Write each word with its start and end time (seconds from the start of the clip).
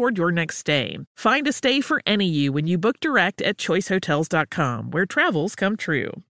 toward 0.00 0.16
your 0.16 0.32
next 0.32 0.56
stay. 0.56 0.96
Find 1.14 1.46
a 1.46 1.52
stay 1.52 1.82
for 1.82 2.00
any 2.06 2.24
you 2.24 2.54
when 2.54 2.66
you 2.66 2.78
book 2.78 3.00
direct 3.00 3.42
at 3.42 3.58
choicehotels.com, 3.58 4.92
where 4.92 5.04
travels 5.04 5.54
come 5.54 5.76
true. 5.76 6.22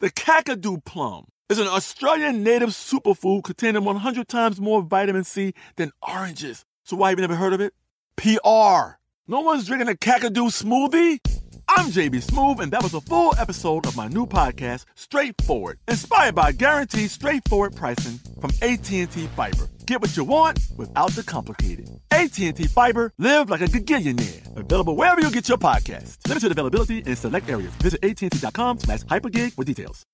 The 0.00 0.10
Kakadu 0.10 0.84
plum 0.84 1.28
is 1.48 1.58
an 1.58 1.66
Australian 1.66 2.42
native 2.42 2.70
superfood 2.70 3.44
containing 3.44 3.84
100 3.84 4.28
times 4.28 4.60
more 4.60 4.82
vitamin 4.82 5.24
C 5.24 5.54
than 5.76 5.92
oranges. 6.06 6.66
So 6.84 6.94
why 6.94 7.08
have 7.08 7.18
you 7.18 7.22
never 7.22 7.36
heard 7.36 7.54
of 7.54 7.62
it? 7.62 7.72
PR. 8.16 8.98
No 9.26 9.40
one's 9.40 9.66
drinking 9.66 9.88
a 9.88 9.94
Kakadu 9.94 10.50
smoothie? 10.52 11.20
I'm 11.68 11.86
JB 11.90 12.24
Smoove, 12.26 12.60
and 12.60 12.70
that 12.72 12.82
was 12.82 12.94
a 12.94 13.00
full 13.00 13.34
episode 13.38 13.86
of 13.86 13.96
my 13.96 14.08
new 14.08 14.26
podcast, 14.26 14.84
Straightforward, 14.94 15.78
inspired 15.88 16.34
by 16.34 16.52
guaranteed 16.52 17.10
straightforward 17.10 17.74
pricing 17.74 18.20
from 18.40 18.50
AT&T 18.62 19.06
Fiber. 19.06 19.68
Get 19.86 20.00
what 20.00 20.16
you 20.16 20.24
want 20.24 20.58
without 20.76 21.10
the 21.12 21.22
complicated. 21.22 21.88
AT&T 22.10 22.52
Fiber, 22.68 23.12
live 23.18 23.48
like 23.50 23.60
a 23.62 23.66
gigillionaire. 23.66 24.56
Available 24.56 24.94
wherever 24.96 25.20
you 25.20 25.30
get 25.30 25.48
your 25.48 25.58
podcast. 25.58 26.18
Limited 26.28 26.52
availability 26.52 26.98
in 26.98 27.16
select 27.16 27.48
areas. 27.48 27.72
Visit 27.76 28.04
AT&T.com 28.04 28.78
slash 28.80 29.00
hypergig 29.04 29.52
for 29.52 29.64
details. 29.64 30.04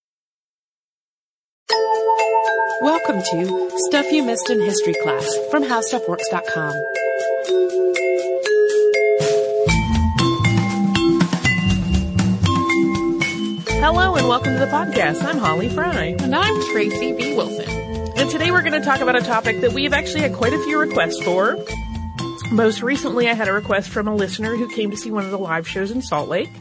Welcome 2.82 3.22
to 3.22 3.70
Stuff 3.88 4.10
You 4.10 4.22
Missed 4.22 4.48
in 4.50 4.60
History 4.60 4.94
Class 5.02 5.36
from 5.50 5.64
HowStuffWorks.com. 5.64 6.72
Hello 13.92 14.14
and 14.14 14.28
welcome 14.28 14.52
to 14.52 14.58
the 14.60 14.66
podcast. 14.66 15.20
I'm 15.24 15.38
Holly 15.38 15.68
Fry. 15.68 16.14
And 16.20 16.32
I'm 16.32 16.62
Tracy 16.70 17.10
V. 17.10 17.34
Wilson. 17.34 17.68
And 18.16 18.30
today 18.30 18.52
we're 18.52 18.62
going 18.62 18.80
to 18.80 18.86
talk 18.86 19.00
about 19.00 19.16
a 19.16 19.20
topic 19.20 19.62
that 19.62 19.72
we've 19.72 19.92
actually 19.92 20.20
had 20.20 20.32
quite 20.32 20.52
a 20.52 20.62
few 20.62 20.78
requests 20.78 21.20
for. 21.20 21.58
Most 22.52 22.82
recently, 22.82 23.28
I 23.28 23.34
had 23.34 23.48
a 23.48 23.52
request 23.52 23.90
from 23.90 24.06
a 24.06 24.14
listener 24.14 24.54
who 24.54 24.72
came 24.72 24.92
to 24.92 24.96
see 24.96 25.10
one 25.10 25.24
of 25.24 25.32
the 25.32 25.38
live 25.38 25.66
shows 25.66 25.90
in 25.90 26.02
Salt 26.02 26.28
Lake. 26.28 26.52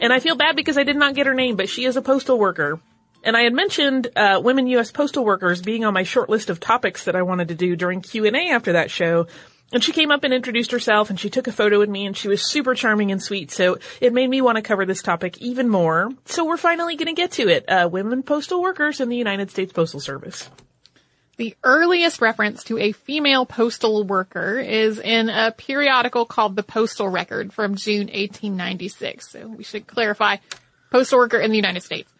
And 0.00 0.12
I 0.12 0.20
feel 0.20 0.36
bad 0.36 0.54
because 0.54 0.78
I 0.78 0.84
did 0.84 0.94
not 0.94 1.16
get 1.16 1.26
her 1.26 1.34
name, 1.34 1.56
but 1.56 1.68
she 1.68 1.86
is 1.86 1.96
a 1.96 2.02
postal 2.02 2.38
worker. 2.38 2.78
And 3.24 3.36
I 3.36 3.42
had 3.42 3.52
mentioned 3.52 4.06
uh, 4.14 4.40
women 4.40 4.68
U.S. 4.68 4.92
postal 4.92 5.24
workers 5.24 5.60
being 5.60 5.84
on 5.84 5.92
my 5.92 6.04
short 6.04 6.30
list 6.30 6.50
of 6.50 6.60
topics 6.60 7.06
that 7.06 7.16
I 7.16 7.22
wanted 7.22 7.48
to 7.48 7.56
do 7.56 7.74
during 7.74 8.00
Q&A 8.00 8.50
after 8.50 8.74
that 8.74 8.92
show. 8.92 9.26
And 9.72 9.82
she 9.82 9.92
came 9.92 10.12
up 10.12 10.22
and 10.22 10.32
introduced 10.32 10.70
herself 10.70 11.10
and 11.10 11.18
she 11.18 11.28
took 11.28 11.48
a 11.48 11.52
photo 11.52 11.78
with 11.78 11.88
me 11.88 12.06
and 12.06 12.16
she 12.16 12.28
was 12.28 12.48
super 12.48 12.74
charming 12.74 13.10
and 13.10 13.20
sweet. 13.20 13.50
So 13.50 13.78
it 14.00 14.12
made 14.12 14.30
me 14.30 14.40
want 14.40 14.56
to 14.56 14.62
cover 14.62 14.86
this 14.86 15.02
topic 15.02 15.38
even 15.38 15.68
more. 15.68 16.10
So 16.26 16.44
we're 16.44 16.56
finally 16.56 16.94
going 16.96 17.08
to 17.08 17.20
get 17.20 17.32
to 17.32 17.48
it. 17.48 17.68
Uh, 17.68 17.88
women 17.90 18.22
postal 18.22 18.62
workers 18.62 19.00
in 19.00 19.08
the 19.08 19.16
United 19.16 19.50
States 19.50 19.72
Postal 19.72 20.00
Service. 20.00 20.48
The 21.36 21.54
earliest 21.64 22.22
reference 22.22 22.64
to 22.64 22.78
a 22.78 22.92
female 22.92 23.44
postal 23.44 24.04
worker 24.04 24.58
is 24.58 24.98
in 24.98 25.28
a 25.28 25.52
periodical 25.52 26.24
called 26.24 26.56
the 26.56 26.62
Postal 26.62 27.08
Record 27.08 27.52
from 27.52 27.74
June 27.74 28.06
1896. 28.06 29.32
So 29.32 29.48
we 29.48 29.64
should 29.64 29.86
clarify 29.86 30.36
postal 30.90 31.18
worker 31.18 31.38
in 31.38 31.50
the 31.50 31.56
United 31.56 31.82
States. 31.82 32.10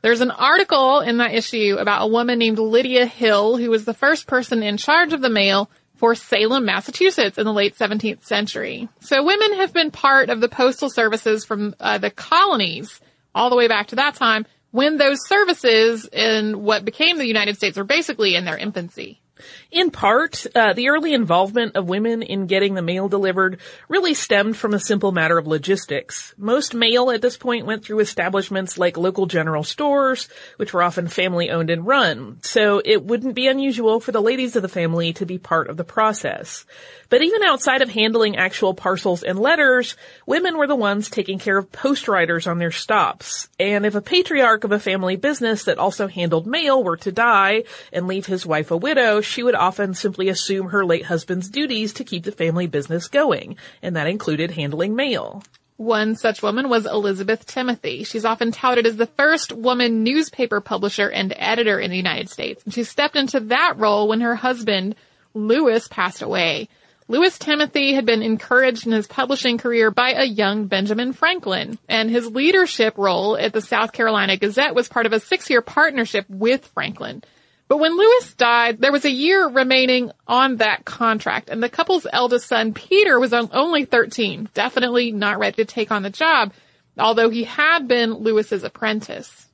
There's 0.00 0.20
an 0.20 0.30
article 0.30 1.00
in 1.00 1.18
that 1.18 1.34
issue 1.34 1.76
about 1.78 2.04
a 2.04 2.06
woman 2.06 2.38
named 2.38 2.58
Lydia 2.58 3.06
Hill 3.06 3.56
who 3.56 3.70
was 3.70 3.84
the 3.84 3.92
first 3.92 4.26
person 4.26 4.62
in 4.62 4.76
charge 4.76 5.12
of 5.12 5.20
the 5.20 5.28
mail 5.28 5.68
for 5.96 6.14
Salem, 6.14 6.64
Massachusetts 6.64 7.38
in 7.38 7.44
the 7.44 7.52
late 7.52 7.76
17th 7.76 8.24
century. 8.24 8.88
So 9.00 9.24
women 9.24 9.54
have 9.54 9.72
been 9.72 9.90
part 9.90 10.30
of 10.30 10.40
the 10.40 10.48
postal 10.48 10.90
services 10.90 11.44
from 11.44 11.74
uh, 11.80 11.98
the 11.98 12.10
colonies 12.10 13.00
all 13.34 13.50
the 13.50 13.56
way 13.56 13.68
back 13.68 13.88
to 13.88 13.96
that 13.96 14.14
time 14.14 14.46
when 14.70 14.96
those 14.98 15.26
services 15.26 16.08
in 16.12 16.62
what 16.62 16.84
became 16.84 17.18
the 17.18 17.26
United 17.26 17.56
States 17.56 17.76
were 17.76 17.84
basically 17.84 18.34
in 18.34 18.44
their 18.44 18.58
infancy. 18.58 19.20
In 19.70 19.90
part, 19.90 20.46
uh, 20.54 20.72
the 20.72 20.88
early 20.88 21.12
involvement 21.12 21.76
of 21.76 21.88
women 21.88 22.22
in 22.22 22.46
getting 22.46 22.74
the 22.74 22.82
mail 22.82 23.08
delivered 23.08 23.60
really 23.88 24.14
stemmed 24.14 24.56
from 24.56 24.74
a 24.74 24.80
simple 24.80 25.12
matter 25.12 25.38
of 25.38 25.46
logistics. 25.46 26.34
Most 26.38 26.74
mail 26.74 27.10
at 27.10 27.22
this 27.22 27.36
point 27.36 27.66
went 27.66 27.84
through 27.84 28.00
establishments 28.00 28.78
like 28.78 28.96
local 28.96 29.26
general 29.26 29.64
stores, 29.64 30.28
which 30.56 30.72
were 30.72 30.82
often 30.82 31.08
family 31.08 31.50
owned 31.50 31.70
and 31.70 31.86
run, 31.86 32.38
so 32.42 32.80
it 32.84 33.04
wouldn't 33.04 33.34
be 33.34 33.48
unusual 33.48 34.00
for 34.00 34.12
the 34.12 34.22
ladies 34.22 34.56
of 34.56 34.62
the 34.62 34.68
family 34.68 35.12
to 35.14 35.26
be 35.26 35.38
part 35.38 35.68
of 35.68 35.76
the 35.76 35.84
process. 35.84 36.64
But 37.08 37.22
even 37.22 37.42
outside 37.42 37.82
of 37.82 37.90
handling 37.90 38.36
actual 38.36 38.74
parcels 38.74 39.22
and 39.22 39.38
letters, 39.38 39.96
women 40.26 40.56
were 40.56 40.66
the 40.66 40.74
ones 40.74 41.08
taking 41.08 41.38
care 41.38 41.56
of 41.56 41.70
post 41.70 42.08
riders 42.08 42.46
on 42.46 42.58
their 42.58 42.72
stops. 42.72 43.48
And 43.60 43.86
if 43.86 43.94
a 43.94 44.00
patriarch 44.00 44.64
of 44.64 44.72
a 44.72 44.80
family 44.80 45.16
business 45.16 45.64
that 45.64 45.78
also 45.78 46.08
handled 46.08 46.46
mail 46.46 46.82
were 46.82 46.96
to 46.98 47.12
die 47.12 47.64
and 47.92 48.06
leave 48.06 48.26
his 48.26 48.46
wife 48.46 48.70
a 48.70 48.76
widow, 48.76 49.20
she 49.26 49.42
would 49.42 49.54
often 49.54 49.94
simply 49.94 50.28
assume 50.28 50.68
her 50.68 50.84
late 50.84 51.06
husband's 51.06 51.48
duties 51.48 51.92
to 51.94 52.04
keep 52.04 52.24
the 52.24 52.32
family 52.32 52.66
business 52.66 53.08
going, 53.08 53.56
and 53.82 53.96
that 53.96 54.06
included 54.06 54.52
handling 54.52 54.94
mail. 54.94 55.42
One 55.76 56.16
such 56.16 56.42
woman 56.42 56.70
was 56.70 56.86
Elizabeth 56.86 57.44
Timothy. 57.44 58.04
She's 58.04 58.24
often 58.24 58.50
touted 58.50 58.86
as 58.86 58.96
the 58.96 59.06
first 59.06 59.52
woman 59.52 60.02
newspaper 60.02 60.62
publisher 60.62 61.10
and 61.10 61.34
editor 61.36 61.78
in 61.78 61.90
the 61.90 61.98
United 61.98 62.30
States. 62.30 62.62
She 62.70 62.82
stepped 62.82 63.14
into 63.14 63.40
that 63.40 63.74
role 63.76 64.08
when 64.08 64.22
her 64.22 64.34
husband, 64.34 64.94
Lewis, 65.34 65.86
passed 65.86 66.22
away. 66.22 66.70
Lewis 67.08 67.38
Timothy 67.38 67.92
had 67.92 68.06
been 68.06 68.22
encouraged 68.22 68.86
in 68.86 68.92
his 68.92 69.06
publishing 69.06 69.58
career 69.58 69.90
by 69.90 70.12
a 70.12 70.24
young 70.24 70.66
Benjamin 70.66 71.12
Franklin, 71.12 71.78
and 71.88 72.10
his 72.10 72.26
leadership 72.26 72.96
role 72.96 73.36
at 73.36 73.52
the 73.52 73.60
South 73.60 73.92
Carolina 73.92 74.36
Gazette 74.36 74.74
was 74.74 74.88
part 74.88 75.06
of 75.06 75.12
a 75.12 75.20
six-year 75.20 75.62
partnership 75.62 76.24
with 76.28 76.66
Franklin. 76.74 77.22
But 77.68 77.78
when 77.78 77.96
Lewis 77.96 78.34
died, 78.34 78.80
there 78.80 78.92
was 78.92 79.04
a 79.04 79.10
year 79.10 79.48
remaining 79.48 80.12
on 80.26 80.56
that 80.56 80.84
contract, 80.84 81.50
and 81.50 81.62
the 81.62 81.68
couple's 81.68 82.06
eldest 82.12 82.46
son, 82.46 82.74
Peter, 82.74 83.18
was 83.18 83.32
only 83.32 83.84
13, 83.84 84.48
definitely 84.54 85.10
not 85.10 85.38
ready 85.38 85.56
to 85.56 85.64
take 85.64 85.90
on 85.90 86.02
the 86.02 86.10
job, 86.10 86.52
although 86.96 87.28
he 87.28 87.44
had 87.44 87.88
been 87.88 88.14
Lewis's 88.14 88.62
apprentice. 88.62 89.45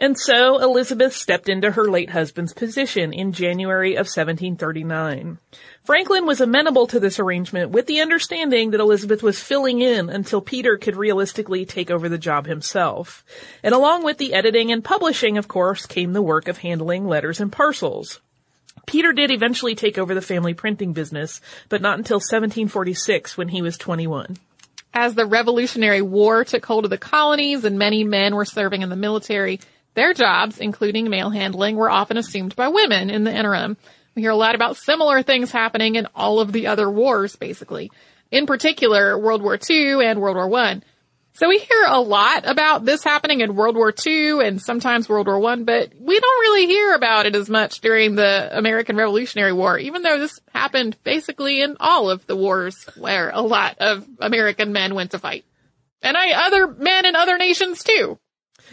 And 0.00 0.16
so 0.16 0.58
Elizabeth 0.60 1.12
stepped 1.12 1.48
into 1.48 1.72
her 1.72 1.90
late 1.90 2.10
husband's 2.10 2.52
position 2.52 3.12
in 3.12 3.32
January 3.32 3.94
of 3.94 4.06
1739. 4.06 5.38
Franklin 5.82 6.24
was 6.24 6.40
amenable 6.40 6.86
to 6.86 7.00
this 7.00 7.18
arrangement 7.18 7.70
with 7.70 7.86
the 7.86 8.00
understanding 8.00 8.70
that 8.70 8.80
Elizabeth 8.80 9.24
was 9.24 9.40
filling 9.40 9.80
in 9.80 10.08
until 10.08 10.40
Peter 10.40 10.76
could 10.76 10.94
realistically 10.94 11.66
take 11.66 11.90
over 11.90 12.08
the 12.08 12.16
job 12.16 12.46
himself. 12.46 13.24
And 13.64 13.74
along 13.74 14.04
with 14.04 14.18
the 14.18 14.34
editing 14.34 14.70
and 14.70 14.84
publishing, 14.84 15.36
of 15.36 15.48
course, 15.48 15.84
came 15.84 16.12
the 16.12 16.22
work 16.22 16.46
of 16.46 16.58
handling 16.58 17.06
letters 17.06 17.40
and 17.40 17.50
parcels. 17.50 18.20
Peter 18.86 19.12
did 19.12 19.32
eventually 19.32 19.74
take 19.74 19.98
over 19.98 20.14
the 20.14 20.22
family 20.22 20.54
printing 20.54 20.92
business, 20.92 21.40
but 21.68 21.82
not 21.82 21.98
until 21.98 22.16
1746 22.16 23.36
when 23.36 23.48
he 23.48 23.62
was 23.62 23.76
21. 23.76 24.36
As 24.94 25.14
the 25.14 25.26
Revolutionary 25.26 26.02
War 26.02 26.44
took 26.44 26.64
hold 26.64 26.84
of 26.84 26.90
the 26.90 26.98
colonies 26.98 27.64
and 27.64 27.78
many 27.78 28.04
men 28.04 28.34
were 28.34 28.44
serving 28.44 28.82
in 28.82 28.88
the 28.88 28.96
military, 28.96 29.60
their 29.98 30.14
jobs, 30.14 30.58
including 30.58 31.10
mail 31.10 31.28
handling, 31.28 31.76
were 31.76 31.90
often 31.90 32.16
assumed 32.16 32.54
by 32.54 32.68
women 32.68 33.10
in 33.10 33.24
the 33.24 33.34
interim. 33.34 33.76
We 34.14 34.22
hear 34.22 34.30
a 34.30 34.36
lot 34.36 34.54
about 34.54 34.76
similar 34.76 35.22
things 35.22 35.50
happening 35.50 35.96
in 35.96 36.06
all 36.14 36.38
of 36.38 36.52
the 36.52 36.68
other 36.68 36.88
wars, 36.88 37.34
basically. 37.34 37.90
In 38.30 38.46
particular, 38.46 39.18
World 39.18 39.42
War 39.42 39.58
II 39.68 40.06
and 40.06 40.20
World 40.20 40.36
War 40.36 40.54
I. 40.60 40.82
So 41.32 41.48
we 41.48 41.58
hear 41.58 41.84
a 41.86 42.00
lot 42.00 42.48
about 42.48 42.84
this 42.84 43.02
happening 43.02 43.40
in 43.40 43.56
World 43.56 43.74
War 43.74 43.92
II 44.06 44.44
and 44.46 44.62
sometimes 44.62 45.08
World 45.08 45.26
War 45.26 45.44
I, 45.50 45.56
but 45.56 45.92
we 46.00 46.20
don't 46.20 46.40
really 46.40 46.66
hear 46.66 46.94
about 46.94 47.26
it 47.26 47.34
as 47.34 47.50
much 47.50 47.80
during 47.80 48.14
the 48.14 48.56
American 48.56 48.96
Revolutionary 48.96 49.52
War, 49.52 49.78
even 49.78 50.02
though 50.02 50.18
this 50.18 50.38
happened 50.54 50.96
basically 51.02 51.60
in 51.60 51.76
all 51.80 52.08
of 52.08 52.24
the 52.26 52.36
wars 52.36 52.76
where 52.96 53.30
a 53.30 53.40
lot 53.40 53.78
of 53.78 54.06
American 54.20 54.72
men 54.72 54.94
went 54.94 55.10
to 55.10 55.18
fight. 55.18 55.44
And 56.02 56.16
I, 56.16 56.46
other 56.46 56.68
men 56.68 57.04
in 57.04 57.16
other 57.16 57.36
nations 57.36 57.82
too. 57.82 58.18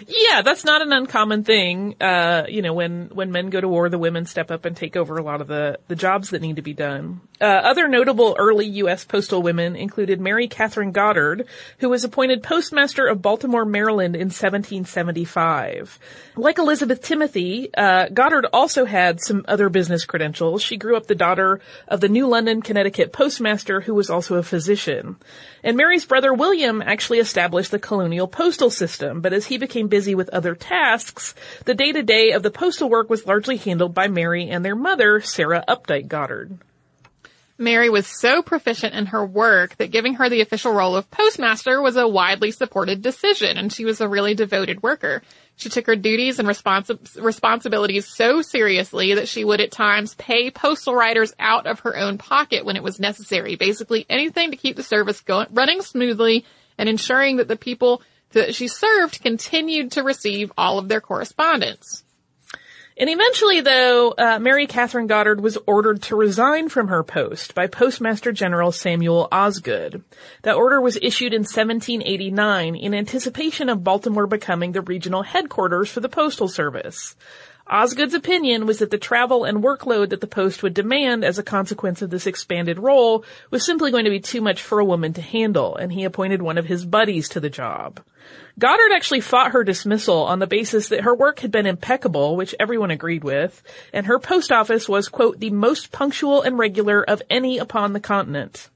Yeah, 0.07 0.41
that's 0.41 0.65
not 0.65 0.81
an 0.81 0.91
uncommon 0.91 1.43
thing. 1.43 1.95
Uh, 2.01 2.45
you 2.47 2.61
know, 2.61 2.73
when, 2.73 3.09
when 3.13 3.31
men 3.31 3.49
go 3.49 3.61
to 3.61 3.67
war, 3.67 3.89
the 3.89 3.97
women 3.97 4.25
step 4.25 4.51
up 4.51 4.65
and 4.65 4.75
take 4.75 4.95
over 4.95 5.17
a 5.17 5.23
lot 5.23 5.41
of 5.41 5.47
the, 5.47 5.79
the 5.87 5.95
jobs 5.95 6.31
that 6.31 6.41
need 6.41 6.57
to 6.57 6.61
be 6.61 6.73
done. 6.73 7.21
Uh, 7.41 7.45
other 7.45 7.87
notable 7.89 8.35
early 8.39 8.65
U.S. 8.65 9.03
postal 9.03 9.41
women 9.41 9.75
included 9.75 10.21
Mary 10.21 10.47
Catherine 10.47 10.91
Goddard, 10.91 11.47
who 11.79 11.89
was 11.89 12.03
appointed 12.05 12.43
postmaster 12.43 13.07
of 13.07 13.21
Baltimore, 13.21 13.65
Maryland 13.65 14.15
in 14.15 14.27
1775. 14.27 15.99
Like 16.37 16.57
Elizabeth 16.57 17.01
Timothy, 17.01 17.69
uh, 17.75 18.07
Goddard 18.07 18.45
also 18.53 18.85
had 18.85 19.19
some 19.19 19.43
other 19.47 19.67
business 19.67 20.05
credentials. 20.05 20.61
She 20.61 20.77
grew 20.77 20.95
up 20.95 21.07
the 21.07 21.15
daughter 21.15 21.59
of 21.87 21.99
the 21.99 22.09
New 22.09 22.27
London, 22.27 22.61
Connecticut 22.61 23.11
postmaster 23.11 23.81
who 23.81 23.93
was 23.93 24.09
also 24.09 24.35
a 24.35 24.43
physician. 24.43 25.17
And 25.61 25.75
Mary's 25.75 26.05
brother 26.05 26.33
William 26.33 26.81
actually 26.81 27.19
established 27.19 27.71
the 27.71 27.79
colonial 27.79 28.27
postal 28.27 28.69
system, 28.69 29.19
but 29.19 29.33
as 29.33 29.47
he 29.47 29.57
became 29.57 29.87
busy 29.87 30.15
with 30.15 30.29
other 30.29 30.55
tasks, 30.55 31.35
the 31.65 31.73
day-to-day 31.73 32.31
of 32.31 32.43
the 32.43 32.51
postal 32.51 32.89
work 32.89 33.09
was 33.09 33.25
largely 33.25 33.57
handled 33.57 33.93
by 33.93 34.07
Mary 34.07 34.49
and 34.49 34.63
their 34.63 34.75
mother, 34.75 35.19
Sarah 35.19 35.65
Updike 35.67 36.07
Goddard. 36.07 36.59
Mary 37.57 37.89
was 37.89 38.05
so 38.05 38.41
proficient 38.41 38.93
in 38.93 39.07
her 39.07 39.25
work 39.25 39.77
that 39.77 39.91
giving 39.91 40.15
her 40.15 40.29
the 40.29 40.41
official 40.41 40.73
role 40.73 40.95
of 40.95 41.09
postmaster 41.09 41.81
was 41.81 41.95
a 41.95 42.07
widely 42.07 42.51
supported 42.51 43.01
decision, 43.01 43.57
and 43.57 43.71
she 43.71 43.85
was 43.85 44.01
a 44.01 44.09
really 44.09 44.35
devoted 44.35 44.83
worker. 44.83 45.21
She 45.55 45.69
took 45.69 45.87
her 45.87 45.95
duties 45.95 46.37
and 46.37 46.47
responsi- 46.47 47.23
responsibilities 47.23 48.07
so 48.07 48.41
seriously 48.41 49.13
that 49.15 49.29
she 49.29 49.45
would 49.45 49.61
at 49.61 49.71
times 49.71 50.15
pay 50.15 50.51
postal 50.51 50.95
riders 50.95 51.33
out 51.39 51.65
of 51.65 51.81
her 51.81 51.95
own 51.95 52.17
pocket 52.17 52.65
when 52.65 52.75
it 52.75 52.83
was 52.83 52.99
necessary. 52.99 53.55
Basically 53.55 54.05
anything 54.09 54.51
to 54.51 54.57
keep 54.57 54.75
the 54.75 54.83
service 54.83 55.21
going, 55.21 55.47
running 55.51 55.81
smoothly 55.81 56.45
and 56.77 56.89
ensuring 56.89 57.37
that 57.37 57.47
the 57.47 57.55
people 57.55 58.01
that 58.31 58.53
she 58.53 58.67
served 58.67 59.21
continued 59.21 59.93
to 59.93 60.03
receive 60.03 60.51
all 60.57 60.77
of 60.77 60.89
their 60.89 60.99
correspondence. 60.99 62.03
And 62.97 63.09
eventually, 63.09 63.59
though, 63.59 64.11
uh, 64.11 64.39
Mary 64.39 64.67
Catherine 64.67 65.07
Goddard 65.07 65.41
was 65.41 65.57
ordered 65.67 66.01
to 66.03 66.15
resign 66.15 66.69
from 66.69 66.87
her 66.87 67.03
post 67.03 67.53
by 67.53 67.67
Postmaster 67.67 68.31
General 68.31 68.71
Samuel 68.71 69.27
Osgood. 69.33 70.01
That 70.43 70.55
order 70.55 70.79
was 70.79 70.97
issued 71.01 71.33
in 71.33 71.41
1789 71.41 72.75
in 72.75 72.93
anticipation 72.93 73.67
of 73.67 73.83
Baltimore 73.83 74.27
becoming 74.27 74.71
the 74.71 74.81
regional 74.81 75.23
headquarters 75.23 75.89
for 75.89 75.99
the 75.99 76.07
Postal 76.07 76.47
Service. 76.47 77.17
Osgood's 77.67 78.13
opinion 78.13 78.67
was 78.67 78.77
that 78.77 78.91
the 78.91 78.97
travel 78.97 79.43
and 79.43 79.63
workload 79.63 80.09
that 80.09 80.21
the 80.21 80.27
post 80.27 80.61
would 80.61 80.75
demand 80.75 81.23
as 81.23 81.39
a 81.39 81.43
consequence 81.43 82.03
of 82.03 82.11
this 82.11 82.27
expanded 82.27 82.77
role 82.77 83.25
was 83.49 83.65
simply 83.65 83.89
going 83.89 84.05
to 84.05 84.11
be 84.11 84.19
too 84.19 84.39
much 84.39 84.61
for 84.61 84.79
a 84.79 84.85
woman 84.85 85.13
to 85.13 85.21
handle, 85.21 85.75
and 85.75 85.91
he 85.91 86.03
appointed 86.03 86.43
one 86.43 86.59
of 86.59 86.65
his 86.65 86.85
buddies 86.85 87.29
to 87.29 87.39
the 87.39 87.49
job. 87.49 88.01
Goddard 88.59 88.91
actually 88.93 89.21
fought 89.21 89.51
her 89.53 89.63
dismissal 89.63 90.23
on 90.23 90.37
the 90.37 90.47
basis 90.47 90.89
that 90.89 91.01
her 91.01 91.15
work 91.15 91.39
had 91.39 91.51
been 91.51 91.65
impeccable, 91.65 92.35
which 92.35 92.55
everyone 92.59 92.91
agreed 92.91 93.23
with, 93.23 93.63
and 93.91 94.05
her 94.05 94.19
post 94.19 94.51
office 94.51 94.87
was, 94.87 95.09
quote, 95.09 95.39
the 95.39 95.49
most 95.49 95.91
punctual 95.91 96.43
and 96.43 96.59
regular 96.59 97.03
of 97.03 97.23
any 97.31 97.57
upon 97.57 97.93
the 97.93 97.99
continent. 97.99 98.69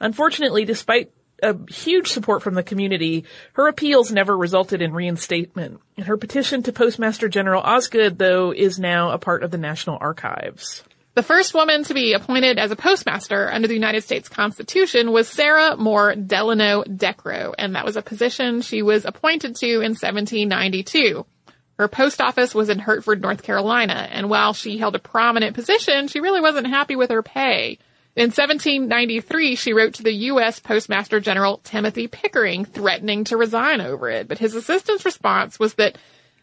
Unfortunately, 0.00 0.66
despite 0.66 1.10
a 1.44 1.56
huge 1.70 2.08
support 2.08 2.42
from 2.42 2.54
the 2.54 2.62
community, 2.62 3.24
her 3.52 3.68
appeals 3.68 4.10
never 4.10 4.36
resulted 4.36 4.82
in 4.82 4.92
reinstatement. 4.92 5.80
And 5.96 6.06
her 6.06 6.16
petition 6.16 6.62
to 6.64 6.72
Postmaster 6.72 7.28
General 7.28 7.62
Osgood, 7.62 8.18
though, 8.18 8.52
is 8.52 8.78
now 8.78 9.10
a 9.10 9.18
part 9.18 9.42
of 9.44 9.50
the 9.50 9.58
National 9.58 9.98
Archives. 10.00 10.82
The 11.14 11.22
first 11.22 11.54
woman 11.54 11.84
to 11.84 11.94
be 11.94 12.12
appointed 12.12 12.58
as 12.58 12.72
a 12.72 12.76
postmaster 12.76 13.48
under 13.48 13.68
the 13.68 13.74
United 13.74 14.02
States 14.02 14.28
Constitution 14.28 15.12
was 15.12 15.28
Sarah 15.28 15.76
Moore 15.76 16.16
Delano 16.16 16.82
Decrow, 16.82 17.54
and 17.56 17.76
that 17.76 17.84
was 17.84 17.96
a 17.96 18.02
position 18.02 18.62
she 18.62 18.82
was 18.82 19.04
appointed 19.04 19.54
to 19.56 19.66
in 19.66 19.92
1792. 19.92 21.24
Her 21.78 21.86
post 21.86 22.20
office 22.20 22.52
was 22.52 22.68
in 22.68 22.80
Hertford, 22.80 23.22
North 23.22 23.44
Carolina, 23.44 24.08
and 24.10 24.28
while 24.28 24.54
she 24.54 24.78
held 24.78 24.96
a 24.96 25.00
prominent 25.00 25.54
position, 25.54 26.08
she 26.08 26.20
really 26.20 26.40
wasn't 26.40 26.66
happy 26.66 26.96
with 26.96 27.10
her 27.10 27.22
pay. 27.22 27.78
In 28.16 28.26
1793, 28.26 29.56
she 29.56 29.72
wrote 29.72 29.94
to 29.94 30.04
the 30.04 30.12
U.S. 30.12 30.60
Postmaster 30.60 31.18
General 31.18 31.58
Timothy 31.58 32.06
Pickering 32.06 32.64
threatening 32.64 33.24
to 33.24 33.36
resign 33.36 33.80
over 33.80 34.08
it, 34.08 34.28
but 34.28 34.38
his 34.38 34.54
assistant's 34.54 35.04
response 35.04 35.58
was 35.58 35.74
that 35.74 35.98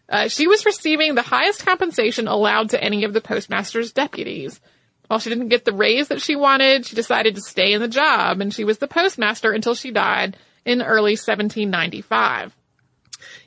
uh, 0.09 0.27
she 0.27 0.47
was 0.47 0.65
receiving 0.65 1.15
the 1.15 1.21
highest 1.21 1.65
compensation 1.65 2.27
allowed 2.27 2.71
to 2.71 2.83
any 2.83 3.05
of 3.05 3.13
the 3.13 3.21
postmaster's 3.21 3.93
deputies. 3.93 4.59
While 5.07 5.19
she 5.19 5.29
didn't 5.29 5.47
get 5.47 5.63
the 5.63 5.71
raise 5.71 6.09
that 6.09 6.21
she 6.21 6.35
wanted, 6.35 6.85
she 6.85 6.95
decided 6.95 7.35
to 7.35 7.41
stay 7.41 7.71
in 7.71 7.81
the 7.81 7.87
job, 7.87 8.41
and 8.41 8.53
she 8.53 8.65
was 8.65 8.79
the 8.79 8.87
postmaster 8.87 9.53
until 9.53 9.73
she 9.73 9.91
died 9.91 10.35
in 10.65 10.81
early 10.81 11.13
1795. 11.13 12.53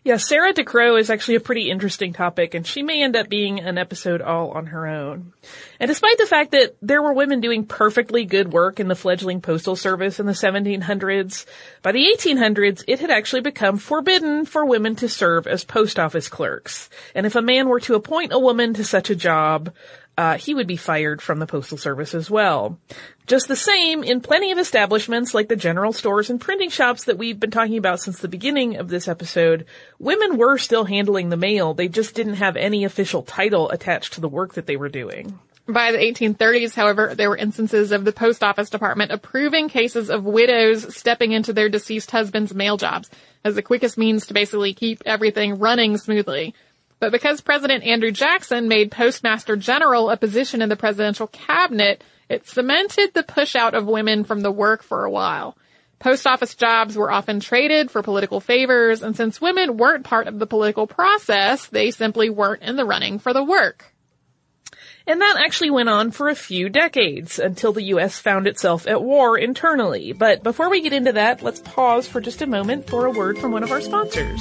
Yeah, 0.04 0.18
Sarah 0.18 0.52
DeCrow 0.52 1.00
is 1.00 1.08
actually 1.08 1.36
a 1.36 1.40
pretty 1.40 1.70
interesting 1.70 2.12
topic, 2.12 2.52
and 2.52 2.66
she 2.66 2.82
may 2.82 3.02
end 3.02 3.16
up 3.16 3.30
being 3.30 3.60
an 3.60 3.78
episode 3.78 4.20
all 4.20 4.50
on 4.50 4.66
her 4.66 4.86
own. 4.86 5.32
And 5.80 5.88
despite 5.88 6.18
the 6.18 6.26
fact 6.26 6.50
that 6.50 6.76
there 6.82 7.00
were 7.00 7.14
women 7.14 7.40
doing 7.40 7.64
perfectly 7.64 8.26
good 8.26 8.52
work 8.52 8.78
in 8.78 8.88
the 8.88 8.96
fledgling 8.96 9.40
postal 9.40 9.76
service 9.76 10.20
in 10.20 10.26
the 10.26 10.32
1700s, 10.32 11.46
by 11.80 11.92
the 11.92 12.04
1800s 12.18 12.84
it 12.86 13.00
had 13.00 13.10
actually 13.10 13.40
become 13.40 13.78
forbidden 13.78 14.44
for 14.44 14.66
women 14.66 14.94
to 14.96 15.08
serve 15.08 15.46
as 15.46 15.64
post 15.64 15.98
office 15.98 16.28
clerks. 16.28 16.90
And 17.14 17.24
if 17.24 17.34
a 17.34 17.40
man 17.40 17.70
were 17.70 17.80
to 17.80 17.94
appoint 17.94 18.34
a 18.34 18.38
woman 18.38 18.74
to 18.74 18.84
such 18.84 19.08
a 19.08 19.16
job, 19.16 19.72
uh, 20.16 20.38
he 20.38 20.55
would 20.55 20.66
be 20.66 20.76
fired 20.76 21.20
from 21.20 21.38
the 21.38 21.46
postal 21.46 21.78
service 21.78 22.14
as 22.14 22.31
well. 22.31 22.78
Just 23.26 23.49
the 23.49 23.56
same, 23.56 24.05
in 24.05 24.20
plenty 24.20 24.52
of 24.52 24.58
establishments 24.58 25.35
like 25.35 25.49
the 25.49 25.56
general 25.56 25.92
stores 25.92 26.30
and 26.30 26.40
printing 26.40 26.71
shops 26.71 27.04
that 27.04 27.18
we've 27.18 27.40
been 27.40 27.50
talking 27.50 27.78
about 27.78 28.00
since 28.00 28.18
the 28.18 28.28
beginning 28.28 28.76
of 28.76 28.88
this 28.88 29.09
episode, 29.09 29.64
women 29.99 30.37
were 30.37 30.59
still 30.59 30.85
handling 30.85 31.30
the 31.30 31.37
mail. 31.37 31.75
They 31.75 31.88
just 31.88 32.14
didn't 32.14 32.35
have 32.35 32.56
any 32.56 32.85
official 32.85 33.23
title 33.23 33.71
attached 33.71 34.12
to 34.14 34.21
the 34.21 34.28
work 34.28 34.54
that 34.54 34.66
they 34.66 34.76
were 34.76 34.88
doing. 34.88 35.38
By 35.66 35.92
the 35.92 35.99
1830s, 35.99 36.75
however, 36.75 37.14
there 37.14 37.30
were 37.30 37.38
instances 37.38 37.90
of 37.90 38.04
the 38.04 38.12
post 38.12 38.44
office 38.44 38.68
department 38.68 39.12
approving 39.12 39.71
cases 39.71 40.11
of 40.11 40.25
widows 40.25 40.94
stepping 40.94 41.33
into 41.33 41.54
their 41.54 41.71
deceased 41.71 42.11
husband's 42.11 42.54
mail 42.54 42.76
jobs 42.76 43.09
as 43.44 43.54
the 43.54 43.62
quickest 43.62 43.97
means 43.97 44.26
to 44.26 44.35
basically 44.35 44.75
keep 44.75 45.02
everything 45.06 45.59
running 45.59 45.97
smoothly. 45.97 46.54
But 47.04 47.12
because 47.12 47.42
President 47.42 47.84
Andrew 47.84 48.11
Jackson 48.11 48.66
made 48.66 48.90
Postmaster 48.90 49.56
General 49.56 50.08
a 50.08 50.16
position 50.16 50.62
in 50.62 50.70
the 50.70 50.75
presidential 50.75 51.26
cabinet, 51.26 52.02
it 52.30 52.49
cemented 52.49 53.12
the 53.12 53.23
push 53.23 53.54
out 53.54 53.75
of 53.75 53.84
women 53.84 54.25
from 54.25 54.40
the 54.40 54.50
work 54.50 54.82
for 54.82 55.04
a 55.04 55.11
while. 55.11 55.54
Post 55.99 56.26
office 56.26 56.54
jobs 56.54 56.96
were 56.96 57.11
often 57.11 57.40
traded 57.40 57.90
for 57.90 58.02
political 58.02 58.40
favors, 58.40 59.02
and 59.02 59.14
since 59.14 59.38
women 59.38 59.76
weren't 59.76 60.06
part 60.06 60.28
of 60.28 60.38
the 60.38 60.46
political 60.46 60.87
process, 60.87 61.66
they 61.66 61.90
simply 61.90 62.30
weren't 62.30 62.62
in 62.62 62.76
the 62.76 62.87
running 62.87 63.18
for 63.18 63.34
the 63.34 63.44
work. 63.44 63.92
And 65.06 65.20
that 65.20 65.37
actually 65.44 65.73
went 65.73 65.90
on 65.90 66.11
for 66.11 66.30
a 66.30 66.34
few 66.34 66.70
decades 66.70 67.38
until 67.38 67.75
the 67.75 67.84
US 67.84 68.18
found 68.18 68.46
itself 68.46 68.87
at 68.87 69.02
war 69.02 69.37
internally. 69.37 70.14
But 70.14 70.42
before 70.42 70.70
we 70.70 70.80
get 70.80 70.94
into 70.94 71.12
that, 71.12 71.42
let's 71.42 71.61
pause 71.61 72.08
for 72.08 72.23
just 72.23 72.40
a 72.40 72.46
moment 72.46 72.88
for 72.88 73.04
a 73.04 73.11
word 73.11 73.37
from 73.37 73.52
one 73.52 73.62
of 73.62 73.73
our 73.73 73.82
sponsors. 73.82 74.40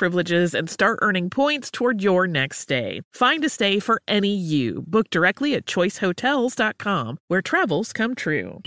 privileges 0.00 0.54
and 0.54 0.68
start 0.70 0.98
earning 1.02 1.28
points 1.28 1.70
toward 1.70 2.02
your 2.02 2.26
next 2.26 2.58
stay. 2.58 3.02
Find 3.12 3.44
a 3.44 3.50
stay 3.50 3.78
for 3.80 4.00
any 4.08 4.34
you. 4.34 4.82
Book 4.86 5.10
directly 5.10 5.54
at 5.54 5.66
choicehotels.com, 5.66 7.18
where 7.28 7.42
travels 7.42 7.92
come 7.92 8.14
true. 8.14 8.62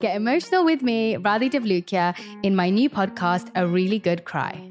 Get 0.00 0.16
emotional 0.16 0.64
with 0.64 0.82
me, 0.82 1.16
Radhi 1.16 1.50
Devlukia, 1.50 2.14
in 2.42 2.56
my 2.56 2.70
new 2.70 2.88
podcast, 2.88 3.50
A 3.54 3.66
Really 3.66 3.98
Good 3.98 4.24
Cry. 4.24 4.70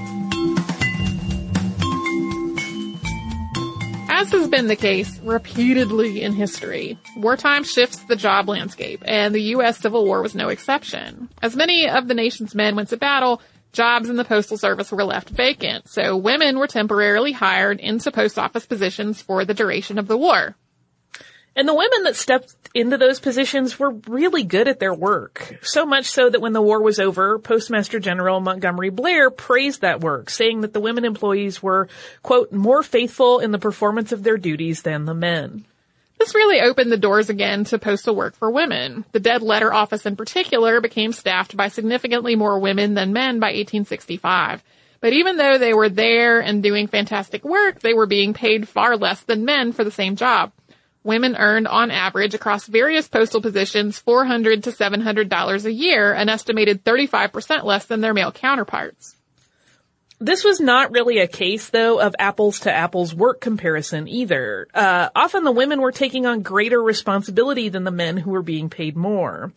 As 4.21 4.31
has 4.33 4.47
been 4.49 4.67
the 4.67 4.75
case 4.75 5.19
repeatedly 5.23 6.21
in 6.21 6.33
history, 6.33 6.95
wartime 7.17 7.63
shifts 7.63 8.03
the 8.03 8.15
job 8.15 8.47
landscape, 8.47 9.01
and 9.03 9.33
the 9.33 9.41
U.S. 9.55 9.79
Civil 9.79 10.05
War 10.05 10.21
was 10.21 10.35
no 10.35 10.49
exception. 10.49 11.27
As 11.41 11.55
many 11.55 11.89
of 11.89 12.07
the 12.07 12.13
nation's 12.13 12.53
men 12.53 12.75
went 12.75 12.89
to 12.89 12.97
battle, 12.97 13.41
jobs 13.73 14.09
in 14.09 14.17
the 14.17 14.23
Postal 14.23 14.59
Service 14.59 14.91
were 14.91 15.03
left 15.03 15.29
vacant, 15.29 15.89
so 15.89 16.15
women 16.15 16.59
were 16.59 16.67
temporarily 16.67 17.31
hired 17.31 17.79
into 17.79 18.11
post 18.11 18.37
office 18.37 18.67
positions 18.67 19.23
for 19.23 19.43
the 19.43 19.55
duration 19.55 19.97
of 19.97 20.07
the 20.07 20.17
war. 20.17 20.55
And 21.55 21.67
the 21.67 21.75
women 21.75 22.03
that 22.03 22.15
stepped 22.15 22.55
into 22.73 22.97
those 22.97 23.19
positions 23.19 23.77
were 23.77 23.91
really 24.07 24.43
good 24.43 24.69
at 24.69 24.79
their 24.79 24.93
work. 24.93 25.59
So 25.61 25.85
much 25.85 26.05
so 26.05 26.29
that 26.29 26.39
when 26.39 26.53
the 26.53 26.61
war 26.61 26.81
was 26.81 26.99
over, 26.99 27.37
Postmaster 27.39 27.99
General 27.99 28.39
Montgomery 28.39 28.89
Blair 28.89 29.29
praised 29.29 29.81
that 29.81 29.99
work, 29.99 30.29
saying 30.29 30.61
that 30.61 30.71
the 30.71 30.79
women 30.79 31.03
employees 31.03 31.61
were, 31.61 31.89
quote, 32.23 32.53
more 32.53 32.83
faithful 32.83 33.39
in 33.39 33.51
the 33.51 33.59
performance 33.59 34.13
of 34.13 34.23
their 34.23 34.37
duties 34.37 34.83
than 34.83 35.03
the 35.05 35.13
men. 35.13 35.65
This 36.19 36.35
really 36.35 36.61
opened 36.61 36.91
the 36.91 36.97
doors 36.97 37.29
again 37.29 37.63
to 37.65 37.79
postal 37.79 38.15
work 38.15 38.35
for 38.35 38.51
women. 38.51 39.03
The 39.11 39.19
dead 39.19 39.41
letter 39.41 39.73
office 39.73 40.05
in 40.05 40.15
particular 40.15 40.79
became 40.79 41.13
staffed 41.13 41.57
by 41.57 41.67
significantly 41.67 42.35
more 42.35 42.59
women 42.59 42.93
than 42.93 43.11
men 43.11 43.39
by 43.39 43.47
1865. 43.47 44.63
But 45.01 45.13
even 45.13 45.37
though 45.37 45.57
they 45.57 45.73
were 45.73 45.89
there 45.89 46.39
and 46.39 46.61
doing 46.61 46.85
fantastic 46.87 47.43
work, 47.43 47.79
they 47.79 47.95
were 47.95 48.05
being 48.05 48.33
paid 48.33 48.69
far 48.69 48.97
less 48.97 49.21
than 49.21 49.45
men 49.45 49.73
for 49.73 49.83
the 49.83 49.89
same 49.89 50.15
job. 50.15 50.51
Women 51.03 51.35
earned 51.35 51.67
on 51.67 51.89
average 51.89 52.35
across 52.35 52.67
various 52.67 53.07
postal 53.07 53.41
positions 53.41 53.97
400 53.97 54.63
to 54.63 54.71
$700 54.71 55.65
a 55.65 55.71
year, 55.71 56.13
an 56.13 56.29
estimated 56.29 56.83
35% 56.83 57.63
less 57.63 57.85
than 57.85 58.01
their 58.01 58.13
male 58.13 58.31
counterparts. 58.31 59.15
This 60.21 60.43
was 60.43 60.59
not 60.59 60.91
really 60.91 61.17
a 61.17 61.27
case, 61.27 61.71
though, 61.71 61.99
of 61.99 62.15
apples 62.19 62.59
to 62.61 62.71
apples 62.71 63.11
work 63.11 63.41
comparison 63.41 64.07
either. 64.07 64.67
Uh, 64.71 65.09
often 65.15 65.43
the 65.43 65.51
women 65.51 65.81
were 65.81 65.91
taking 65.91 66.27
on 66.27 66.43
greater 66.43 66.79
responsibility 66.79 67.69
than 67.69 67.85
the 67.85 67.91
men 67.91 68.17
who 68.17 68.29
were 68.29 68.43
being 68.43 68.69
paid 68.69 68.95
more. 68.95 69.51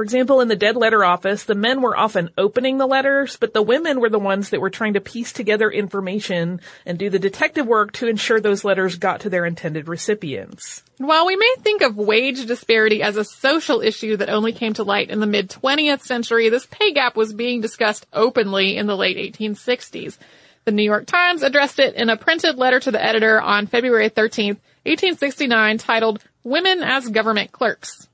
For 0.00 0.04
example, 0.04 0.40
in 0.40 0.48
the 0.48 0.56
dead 0.56 0.76
letter 0.76 1.04
office, 1.04 1.44
the 1.44 1.54
men 1.54 1.82
were 1.82 1.94
often 1.94 2.30
opening 2.38 2.78
the 2.78 2.86
letters, 2.86 3.36
but 3.36 3.52
the 3.52 3.60
women 3.60 4.00
were 4.00 4.08
the 4.08 4.18
ones 4.18 4.48
that 4.48 4.62
were 4.62 4.70
trying 4.70 4.94
to 4.94 5.00
piece 5.02 5.30
together 5.30 5.70
information 5.70 6.62
and 6.86 6.98
do 6.98 7.10
the 7.10 7.18
detective 7.18 7.66
work 7.66 7.92
to 7.92 8.08
ensure 8.08 8.40
those 8.40 8.64
letters 8.64 8.96
got 8.96 9.20
to 9.20 9.28
their 9.28 9.44
intended 9.44 9.88
recipients. 9.88 10.82
While 10.96 11.26
we 11.26 11.36
may 11.36 11.54
think 11.58 11.82
of 11.82 11.98
wage 11.98 12.46
disparity 12.46 13.02
as 13.02 13.18
a 13.18 13.24
social 13.26 13.82
issue 13.82 14.16
that 14.16 14.30
only 14.30 14.54
came 14.54 14.72
to 14.72 14.84
light 14.84 15.10
in 15.10 15.20
the 15.20 15.26
mid 15.26 15.50
20th 15.50 16.00
century, 16.00 16.48
this 16.48 16.64
pay 16.64 16.94
gap 16.94 17.14
was 17.14 17.34
being 17.34 17.60
discussed 17.60 18.06
openly 18.10 18.78
in 18.78 18.86
the 18.86 18.96
late 18.96 19.18
1860s. 19.18 20.16
The 20.64 20.72
New 20.72 20.82
York 20.82 21.04
Times 21.04 21.42
addressed 21.42 21.78
it 21.78 21.94
in 21.94 22.08
a 22.08 22.16
printed 22.16 22.56
letter 22.56 22.80
to 22.80 22.90
the 22.90 23.04
editor 23.04 23.38
on 23.38 23.66
February 23.66 24.08
13th, 24.08 24.60
1869 24.86 25.76
titled 25.76 26.24
Women 26.42 26.82
as 26.82 27.06
Government 27.06 27.52
Clerks. 27.52 28.08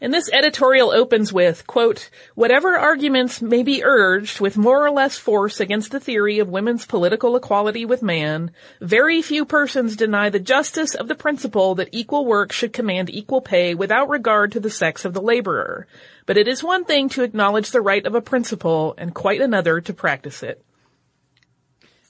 And 0.00 0.14
this 0.14 0.30
editorial 0.32 0.90
opens 0.90 1.32
with, 1.32 1.66
quote, 1.66 2.10
whatever 2.34 2.76
arguments 2.76 3.42
may 3.42 3.62
be 3.62 3.82
urged 3.82 4.40
with 4.40 4.56
more 4.56 4.84
or 4.84 4.90
less 4.90 5.18
force 5.18 5.60
against 5.60 5.90
the 5.90 6.00
theory 6.00 6.38
of 6.38 6.48
women's 6.48 6.86
political 6.86 7.36
equality 7.36 7.84
with 7.84 8.02
man, 8.02 8.50
very 8.80 9.22
few 9.22 9.44
persons 9.44 9.96
deny 9.96 10.30
the 10.30 10.38
justice 10.38 10.94
of 10.94 11.08
the 11.08 11.14
principle 11.14 11.74
that 11.74 11.88
equal 11.92 12.24
work 12.24 12.52
should 12.52 12.72
command 12.72 13.10
equal 13.10 13.40
pay 13.40 13.74
without 13.74 14.08
regard 14.08 14.52
to 14.52 14.60
the 14.60 14.70
sex 14.70 15.04
of 15.04 15.14
the 15.14 15.22
laborer. 15.22 15.86
But 16.26 16.36
it 16.36 16.46
is 16.46 16.62
one 16.62 16.84
thing 16.84 17.08
to 17.10 17.22
acknowledge 17.22 17.70
the 17.70 17.80
right 17.80 18.04
of 18.04 18.14
a 18.14 18.20
principle 18.20 18.94
and 18.98 19.14
quite 19.14 19.40
another 19.40 19.80
to 19.80 19.92
practice 19.92 20.42
it. 20.42 20.64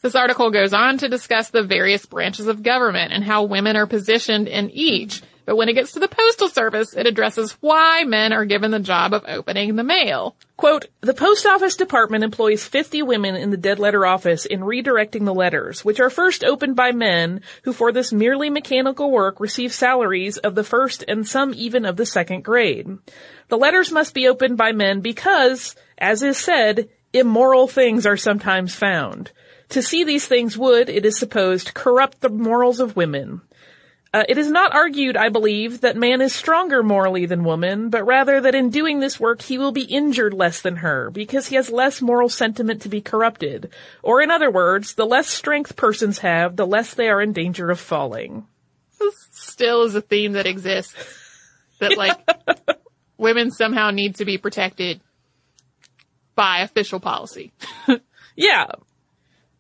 This 0.01 0.15
article 0.15 0.51
goes 0.51 0.73
on 0.73 0.99
to 0.99 1.09
discuss 1.09 1.51
the 1.51 1.65
various 1.65 2.07
branches 2.07 2.47
of 2.47 2.63
government 2.63 3.13
and 3.13 3.25
how 3.25 3.45
women 3.45 3.75
are 3.75 3.87
positioned 3.87 4.47
in 4.47 4.71
each. 4.71 5.23
But 5.49 5.57
when 5.57 5.71
it 5.71 5.73
gets 5.73 5.93
to 5.93 5.99
the 5.99 6.09
postal 6.09 6.51
service, 6.51 6.95
it 6.95 7.07
addresses 7.07 7.53
why 7.63 8.05
men 8.05 8.35
are 8.35 8.45
given 8.45 8.71
the 8.71 8.79
job 8.79 9.15
of 9.15 9.25
opening 9.27 9.77
the 9.77 9.83
mail. 9.83 10.37
Quote, 10.59 10.89
the 11.01 11.15
post 11.15 11.47
office 11.47 11.75
department 11.75 12.23
employs 12.23 12.67
50 12.67 13.01
women 13.01 13.35
in 13.35 13.49
the 13.49 13.57
dead 13.57 13.79
letter 13.79 14.05
office 14.05 14.45
in 14.45 14.61
redirecting 14.61 15.25
the 15.25 15.33
letters, 15.33 15.87
which 15.87 16.01
are 16.01 16.11
first 16.11 16.45
opened 16.45 16.77
by 16.77 16.93
men 16.93 17.41
who 17.63 17.73
for 17.73 17.93
this 17.93 18.13
merely 18.13 18.51
mechanical 18.51 19.11
work 19.11 19.41
receive 19.41 19.73
salaries 19.73 20.37
of 20.37 20.55
the 20.55 20.65
first 20.65 21.03
and 21.09 21.27
some 21.27 21.55
even 21.57 21.87
of 21.87 21.97
the 21.97 22.05
second 22.05 22.45
grade. 22.45 22.99
The 23.49 23.57
letters 23.57 23.91
must 23.91 24.13
be 24.13 24.29
opened 24.29 24.59
by 24.59 24.73
men 24.73 25.01
because, 25.01 25.75
as 25.97 26.23
is 26.23 26.37
said, 26.37 26.91
immoral 27.15 27.69
things 27.69 28.05
are 28.05 28.19
sometimes 28.19 28.75
found. 28.75 29.33
To 29.71 29.81
see 29.81 30.05
these 30.05 30.27
things 30.27 30.59
would, 30.59 30.91
it 30.91 31.07
is 31.07 31.19
supposed, 31.19 31.73
corrupt 31.73 32.21
the 32.21 32.29
morals 32.29 32.81
of 32.81 32.97
women. 32.97 33.41
Uh, 34.13 34.25
it 34.27 34.39
is 34.39 34.49
not 34.49 34.75
argued, 34.75 35.17
I 35.19 35.29
believe, 35.29 35.83
that 35.83 35.97
man 35.97 36.23
is 36.23 36.35
stronger 36.35 36.83
morally 36.83 37.27
than 37.27 37.45
woman, 37.45 37.91
but 37.91 38.07
rather 38.07 38.41
that 38.41 38.55
in 38.55 38.71
doing 38.71 39.01
this 39.01 39.21
work 39.21 39.43
he 39.43 39.59
will 39.59 39.73
be 39.73 39.83
injured 39.83 40.33
less 40.33 40.63
than 40.63 40.77
her, 40.77 41.11
because 41.11 41.49
he 41.49 41.57
has 41.57 41.71
less 41.71 42.01
moral 42.01 42.31
sentiment 42.31 42.83
to 42.83 42.89
be 42.89 43.03
corrupted. 43.03 43.71
Or 44.03 44.23
in 44.23 44.31
other 44.31 44.51
words, 44.51 44.95
the 44.95 45.05
less 45.05 45.29
strength 45.29 45.77
persons 45.77 46.21
have, 46.21 46.57
the 46.57 46.67
less 46.67 46.95
they 46.95 47.09
are 47.09 47.21
in 47.21 47.35
danger 47.35 47.71
of 47.71 47.79
falling. 47.79 48.47
This 48.99 49.29
still 49.31 49.83
is 49.83 49.95
a 49.95 50.01
theme 50.01 50.33
that 50.33 50.47
exists. 50.47 50.95
That 51.79 51.97
like, 51.99 52.19
women 53.19 53.51
somehow 53.51 53.91
need 53.91 54.17
to 54.17 54.25
be 54.25 54.39
protected 54.39 55.01
by 56.35 56.61
official 56.61 56.99
policy. 56.99 57.53
yeah. 58.37 58.67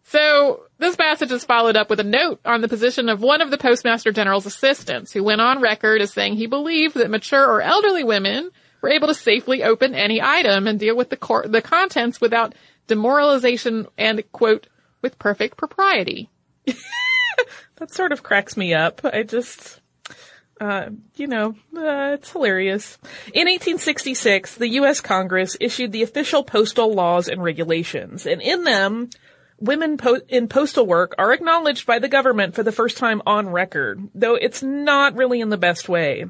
So 0.04 0.67
this 0.78 0.96
passage 0.96 1.32
is 1.32 1.44
followed 1.44 1.76
up 1.76 1.90
with 1.90 2.00
a 2.00 2.04
note 2.04 2.40
on 2.44 2.60
the 2.60 2.68
position 2.68 3.08
of 3.08 3.20
one 3.20 3.40
of 3.40 3.50
the 3.50 3.58
Postmaster 3.58 4.12
General's 4.12 4.46
assistants 4.46 5.12
who 5.12 5.24
went 5.24 5.40
on 5.40 5.60
record 5.60 6.00
as 6.00 6.12
saying 6.12 6.36
he 6.36 6.46
believed 6.46 6.94
that 6.94 7.10
mature 7.10 7.44
or 7.44 7.60
elderly 7.60 8.04
women 8.04 8.50
were 8.80 8.90
able 8.90 9.08
to 9.08 9.14
safely 9.14 9.62
open 9.62 9.94
any 9.94 10.22
item 10.22 10.66
and 10.66 10.78
deal 10.78 10.96
with 10.96 11.10
the 11.10 11.16
cor- 11.16 11.48
the 11.48 11.62
contents 11.62 12.20
without 12.20 12.54
demoralization 12.86 13.86
and 13.96 14.22
quote 14.30 14.68
with 15.02 15.18
perfect 15.18 15.56
propriety. 15.56 16.30
that 17.76 17.92
sort 17.92 18.12
of 18.12 18.22
cracks 18.22 18.56
me 18.56 18.72
up. 18.72 19.00
I 19.04 19.24
just 19.24 19.80
uh, 20.60 20.90
you 21.14 21.26
know, 21.26 21.50
uh, 21.76 22.14
it's 22.14 22.32
hilarious. 22.32 22.98
In 23.32 23.46
1866, 23.46 24.56
the 24.56 24.68
U.S. 24.70 25.00
Congress 25.00 25.56
issued 25.60 25.92
the 25.92 26.02
official 26.02 26.42
postal 26.42 26.92
laws 26.92 27.28
and 27.28 27.42
regulations, 27.42 28.26
and 28.26 28.42
in 28.42 28.64
them, 28.64 29.10
women 29.60 29.96
po- 29.96 30.20
in 30.28 30.48
postal 30.48 30.86
work 30.86 31.14
are 31.18 31.32
acknowledged 31.32 31.86
by 31.86 31.98
the 31.98 32.08
government 32.08 32.54
for 32.54 32.62
the 32.62 32.72
first 32.72 32.96
time 32.96 33.22
on 33.26 33.48
record, 33.48 34.08
though 34.14 34.34
it's 34.34 34.62
not 34.62 35.16
really 35.16 35.40
in 35.40 35.48
the 35.48 35.56
best 35.56 35.88
way. 35.88 36.26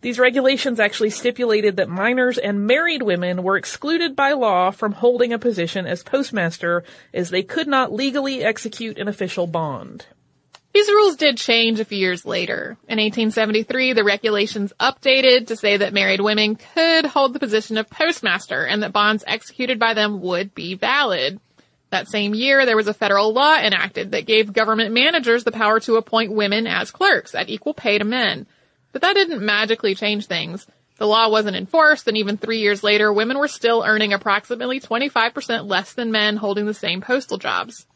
These 0.00 0.18
regulations 0.18 0.80
actually 0.80 1.10
stipulated 1.10 1.76
that 1.76 1.88
minors 1.88 2.36
and 2.36 2.66
married 2.66 3.02
women 3.02 3.44
were 3.44 3.56
excluded 3.56 4.16
by 4.16 4.32
law 4.32 4.72
from 4.72 4.92
holding 4.92 5.32
a 5.32 5.38
position 5.38 5.86
as 5.86 6.02
postmaster 6.02 6.82
as 7.14 7.30
they 7.30 7.44
could 7.44 7.68
not 7.68 7.92
legally 7.92 8.42
execute 8.42 8.98
an 8.98 9.06
official 9.06 9.46
bond. 9.46 10.06
These 10.74 10.88
rules 10.88 11.16
did 11.16 11.36
change 11.36 11.80
a 11.80 11.84
few 11.84 11.98
years 11.98 12.24
later. 12.24 12.78
In 12.88 12.98
1873, 12.98 13.92
the 13.92 14.04
regulations 14.04 14.72
updated 14.80 15.48
to 15.48 15.56
say 15.56 15.76
that 15.76 15.92
married 15.92 16.20
women 16.20 16.56
could 16.56 17.04
hold 17.04 17.34
the 17.34 17.38
position 17.38 17.76
of 17.76 17.90
postmaster 17.90 18.64
and 18.64 18.82
that 18.82 18.92
bonds 18.92 19.22
executed 19.26 19.78
by 19.78 19.92
them 19.92 20.22
would 20.22 20.54
be 20.54 20.74
valid. 20.74 21.38
That 21.92 22.08
same 22.08 22.34
year, 22.34 22.64
there 22.64 22.74
was 22.74 22.88
a 22.88 22.94
federal 22.94 23.34
law 23.34 23.54
enacted 23.54 24.12
that 24.12 24.24
gave 24.24 24.54
government 24.54 24.94
managers 24.94 25.44
the 25.44 25.52
power 25.52 25.78
to 25.80 25.96
appoint 25.96 26.32
women 26.32 26.66
as 26.66 26.90
clerks 26.90 27.34
at 27.34 27.50
equal 27.50 27.74
pay 27.74 27.98
to 27.98 28.04
men. 28.04 28.46
But 28.92 29.02
that 29.02 29.12
didn't 29.12 29.44
magically 29.44 29.94
change 29.94 30.24
things. 30.24 30.66
The 30.96 31.06
law 31.06 31.28
wasn't 31.28 31.58
enforced, 31.58 32.08
and 32.08 32.16
even 32.16 32.38
three 32.38 32.60
years 32.60 32.82
later, 32.82 33.12
women 33.12 33.38
were 33.38 33.46
still 33.46 33.84
earning 33.86 34.14
approximately 34.14 34.80
25% 34.80 35.68
less 35.68 35.92
than 35.92 36.10
men 36.10 36.38
holding 36.38 36.64
the 36.64 36.72
same 36.72 37.02
postal 37.02 37.36
jobs. 37.36 37.86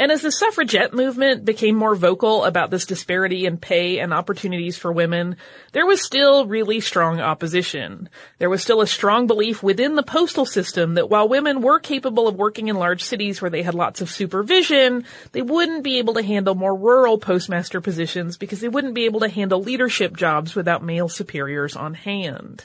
And 0.00 0.10
as 0.10 0.22
the 0.22 0.32
suffragette 0.32 0.94
movement 0.94 1.44
became 1.44 1.76
more 1.76 1.94
vocal 1.94 2.44
about 2.44 2.70
this 2.70 2.86
disparity 2.86 3.44
in 3.44 3.58
pay 3.58 3.98
and 3.98 4.14
opportunities 4.14 4.78
for 4.78 4.90
women, 4.90 5.36
there 5.72 5.84
was 5.84 6.00
still 6.00 6.46
really 6.46 6.80
strong 6.80 7.20
opposition. 7.20 8.08
There 8.38 8.48
was 8.48 8.62
still 8.62 8.80
a 8.80 8.86
strong 8.86 9.26
belief 9.26 9.62
within 9.62 9.96
the 9.96 10.02
postal 10.02 10.46
system 10.46 10.94
that 10.94 11.10
while 11.10 11.28
women 11.28 11.60
were 11.60 11.78
capable 11.78 12.26
of 12.26 12.36
working 12.36 12.68
in 12.68 12.76
large 12.76 13.02
cities 13.04 13.42
where 13.42 13.50
they 13.50 13.60
had 13.60 13.74
lots 13.74 14.00
of 14.00 14.08
supervision, 14.08 15.04
they 15.32 15.42
wouldn't 15.42 15.84
be 15.84 15.98
able 15.98 16.14
to 16.14 16.22
handle 16.22 16.54
more 16.54 16.74
rural 16.74 17.18
postmaster 17.18 17.82
positions 17.82 18.38
because 18.38 18.60
they 18.60 18.68
wouldn't 18.70 18.94
be 18.94 19.04
able 19.04 19.20
to 19.20 19.28
handle 19.28 19.62
leadership 19.62 20.16
jobs 20.16 20.54
without 20.54 20.82
male 20.82 21.10
superiors 21.10 21.76
on 21.76 21.92
hand. 21.92 22.64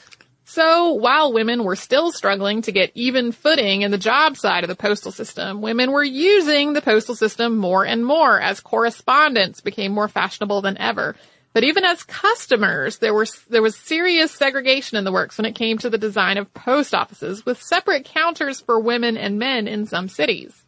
So 0.56 0.92
while 0.92 1.34
women 1.34 1.64
were 1.64 1.76
still 1.76 2.12
struggling 2.12 2.62
to 2.62 2.72
get 2.72 2.90
even 2.94 3.30
footing 3.30 3.82
in 3.82 3.90
the 3.90 3.98
job 3.98 4.38
side 4.38 4.64
of 4.64 4.68
the 4.68 4.74
postal 4.74 5.12
system, 5.12 5.60
women 5.60 5.92
were 5.92 6.02
using 6.02 6.72
the 6.72 6.80
postal 6.80 7.14
system 7.14 7.58
more 7.58 7.84
and 7.84 8.06
more 8.06 8.40
as 8.40 8.60
correspondence 8.60 9.60
became 9.60 9.92
more 9.92 10.08
fashionable 10.08 10.62
than 10.62 10.78
ever. 10.78 11.14
But 11.52 11.64
even 11.64 11.84
as 11.84 12.04
customers, 12.04 12.96
there 13.00 13.12
was 13.12 13.38
there 13.50 13.60
was 13.60 13.76
serious 13.76 14.32
segregation 14.32 14.96
in 14.96 15.04
the 15.04 15.12
works 15.12 15.36
when 15.36 15.44
it 15.44 15.56
came 15.56 15.76
to 15.76 15.90
the 15.90 15.98
design 15.98 16.38
of 16.38 16.54
post 16.54 16.94
offices 16.94 17.44
with 17.44 17.60
separate 17.60 18.06
counters 18.06 18.58
for 18.58 18.80
women 18.80 19.18
and 19.18 19.38
men 19.38 19.68
in 19.68 19.84
some 19.84 20.08
cities. 20.08 20.64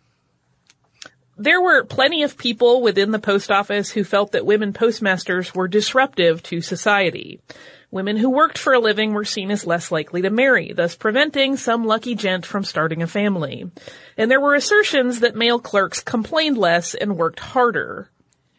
There 1.38 1.62
were 1.62 1.84
plenty 1.84 2.24
of 2.24 2.36
people 2.36 2.82
within 2.82 3.10
the 3.10 3.18
post 3.18 3.50
office 3.50 3.88
who 3.88 4.04
felt 4.04 4.32
that 4.32 4.44
women 4.44 4.74
postmasters 4.74 5.54
were 5.54 5.66
disruptive 5.66 6.42
to 6.42 6.60
society. 6.60 7.40
Women 7.90 8.18
who 8.18 8.28
worked 8.28 8.58
for 8.58 8.74
a 8.74 8.80
living 8.80 9.14
were 9.14 9.24
seen 9.24 9.50
as 9.50 9.66
less 9.66 9.90
likely 9.90 10.20
to 10.20 10.30
marry, 10.30 10.72
thus 10.74 10.94
preventing 10.94 11.56
some 11.56 11.86
lucky 11.86 12.14
gent 12.14 12.44
from 12.44 12.62
starting 12.62 13.02
a 13.02 13.06
family. 13.06 13.70
And 14.16 14.30
there 14.30 14.40
were 14.40 14.54
assertions 14.54 15.20
that 15.20 15.34
male 15.34 15.58
clerks 15.58 16.02
complained 16.02 16.58
less 16.58 16.94
and 16.94 17.16
worked 17.16 17.40
harder. 17.40 18.10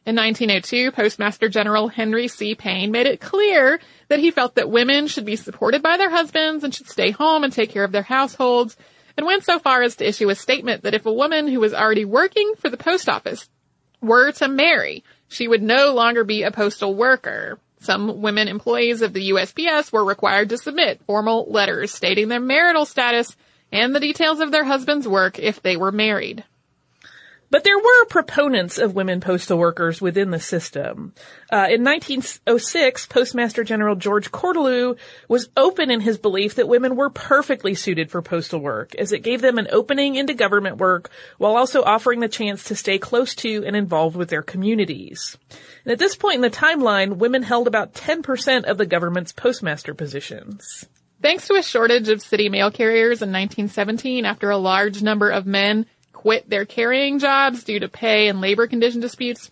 In 0.04 0.16
1902, 0.16 0.92
Postmaster 0.92 1.48
General 1.48 1.90
Henry 1.90 2.28
C. 2.28 2.56
Payne 2.56 2.90
made 2.90 3.06
it 3.06 3.22
clear 3.22 3.80
that 4.08 4.18
he 4.18 4.32
felt 4.32 4.56
that 4.56 4.72
women 4.72 5.06
should 5.06 5.26
be 5.26 5.36
supported 5.36 5.84
by 5.84 5.98
their 5.98 6.10
husbands 6.10 6.64
and 6.64 6.74
should 6.74 6.90
stay 6.90 7.12
home 7.12 7.44
and 7.44 7.54
take 7.54 7.70
care 7.70 7.84
of 7.84 7.92
their 7.92 8.02
households, 8.02 8.76
and 9.16 9.28
went 9.28 9.44
so 9.44 9.60
far 9.60 9.84
as 9.84 9.98
to 9.98 10.08
issue 10.08 10.30
a 10.30 10.36
statement 10.36 10.82
that 10.82 10.96
if 10.96 11.06
a 11.06 11.14
woman 11.14 11.48
who 11.48 11.60
was 11.60 11.76
already 11.76 12.06
working 12.06 12.54
for 12.58 12.70
the 12.70 12.78
post 12.78 13.08
office 13.08 13.48
were 14.02 14.32
to 14.32 14.48
marry, 14.48 15.04
she 15.28 15.48
would 15.48 15.62
no 15.62 15.94
longer 15.94 16.24
be 16.24 16.42
a 16.42 16.50
postal 16.50 16.96
worker. 16.96 17.60
Some 17.80 18.22
women 18.22 18.48
employees 18.48 19.02
of 19.02 19.14
the 19.14 19.30
USPS 19.30 19.92
were 19.92 20.04
required 20.04 20.50
to 20.50 20.58
submit 20.58 21.02
formal 21.06 21.50
letters 21.50 21.94
stating 21.94 22.28
their 22.28 22.40
marital 22.40 22.86
status 22.86 23.36
and 23.72 23.96
the 23.96 24.00
details 24.00 24.40
of 24.40 24.52
their 24.52 24.66
husband's 24.66 25.08
work 25.08 25.40
if 25.40 25.62
they 25.62 25.78
were 25.78 25.92
married. 25.92 26.44
But 27.52 27.64
there 27.64 27.78
were 27.78 28.06
proponents 28.06 28.78
of 28.78 28.94
women 28.94 29.22
postal 29.22 29.58
workers 29.58 30.00
within 30.00 30.30
the 30.30 30.40
system. 30.40 31.14
Uh, 31.52 31.68
in 31.70 31.84
1906, 31.84 33.08
Postmaster 33.08 33.64
General 33.64 33.96
George 33.96 34.32
Cortelyou 34.32 34.98
was 35.28 35.50
open 35.58 35.90
in 35.90 36.02
his 36.02 36.20
belief 36.20 36.56
that 36.56 36.68
women 36.68 36.96
were 36.96 37.10
perfectly 37.10 37.74
suited 37.74 38.12
for 38.12 38.22
postal 38.22 38.60
work, 38.60 38.94
as 38.96 39.12
it 39.12 39.24
gave 39.24 39.42
them 39.42 39.58
an 39.58 39.68
opening 39.72 40.16
into 40.16 40.34
government 40.34 40.78
work 40.78 41.10
while 41.40 41.56
also 41.56 41.84
offering 41.84 42.20
the 42.20 42.30
chance 42.30 42.66
to 42.66 42.76
stay 42.76 43.00
close 43.00 43.34
to 43.36 43.64
and 43.66 43.76
involved 43.76 44.16
with 44.16 44.30
their 44.30 44.44
communities. 44.44 45.36
And 45.86 45.92
at 45.92 46.00
this 46.00 46.16
point 46.16 46.36
in 46.36 46.42
the 46.42 46.50
timeline, 46.52 47.18
women 47.18 47.42
held 47.42 47.68
about 47.68 47.94
10% 47.94 48.66
of 48.66 48.78
the 48.78 48.86
government's 48.86 49.32
postmaster 49.32 49.96
positions. 49.96 50.86
Thanks 51.22 51.48
to 51.48 51.56
a 51.56 51.64
shortage 51.64 52.08
of 52.10 52.22
city 52.22 52.48
mail 52.48 52.72
carriers 52.72 53.22
in 53.22 53.30
1917 53.32 54.24
after 54.24 54.52
a 54.52 54.58
large 54.58 55.02
number 55.02 55.30
of 55.30 55.46
men 55.46 55.86
quit 56.20 56.50
their 56.50 56.66
carrying 56.66 57.18
jobs 57.18 57.64
due 57.64 57.80
to 57.80 57.88
pay 57.88 58.28
and 58.28 58.42
labor 58.42 58.68
condition 58.68 59.00
disputes, 59.00 59.50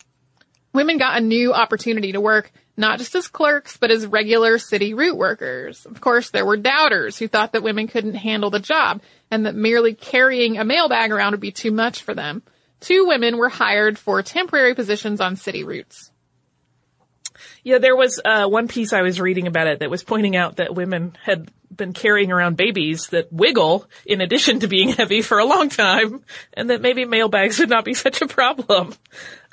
women 0.74 0.98
got 0.98 1.18
a 1.18 1.26
new 1.26 1.54
opportunity 1.54 2.12
to 2.12 2.20
work 2.20 2.52
not 2.76 3.00
just 3.00 3.16
as 3.16 3.30
clerks, 3.30 3.78
but 3.78 3.90
as 3.90 4.06
regular 4.06 4.58
city 4.58 4.94
route 4.94 5.16
workers. 5.16 5.86
Of 5.86 6.02
course, 6.02 6.30
there 6.30 6.46
were 6.46 6.58
doubters 6.58 7.18
who 7.18 7.30
thought 7.30 7.54
that 7.54 7.64
women 7.64 7.88
couldn't 7.88 8.16
handle 8.16 8.50
the 8.50 8.60
job 8.60 9.02
and 9.32 9.46
that 9.46 9.56
merely 9.56 9.94
carrying 9.94 10.58
a 10.58 10.66
mail 10.66 10.90
bag 10.90 11.12
around 11.12 11.32
would 11.32 11.40
be 11.40 11.54
too 11.54 11.72
much 11.72 12.02
for 12.04 12.14
them. 12.14 12.44
Two 12.82 13.08
women 13.08 13.38
were 13.38 13.50
hired 13.50 13.98
for 13.98 14.22
temporary 14.22 14.76
positions 14.76 15.22
on 15.22 15.38
city 15.38 15.64
routes. 15.64 16.12
Yeah, 17.64 17.78
there 17.78 17.96
was 17.96 18.20
uh, 18.24 18.48
one 18.48 18.68
piece 18.68 18.92
I 18.92 19.04
was 19.04 19.22
reading 19.22 19.48
about 19.48 19.68
it 19.68 19.80
that 19.80 19.90
was 19.90 20.04
pointing 20.04 20.36
out 20.36 20.58
that 20.58 20.76
women 20.76 21.16
had 21.24 21.50
been 21.78 21.94
carrying 21.94 22.32
around 22.32 22.58
babies 22.58 23.08
that 23.08 23.32
wiggle 23.32 23.88
in 24.06 24.22
addition 24.22 24.60
to 24.60 24.68
being 24.68 24.90
heavy 24.98 25.22
for 25.22 25.40
a 25.40 25.46
long 25.46 25.70
time, 25.70 26.24
and 26.54 26.70
that 26.70 26.82
maybe 26.82 27.06
mailbags 27.06 27.60
would 27.60 27.70
not 27.70 27.86
be 27.86 27.94
such 27.94 28.22
a 28.22 28.28
problem. 28.28 28.94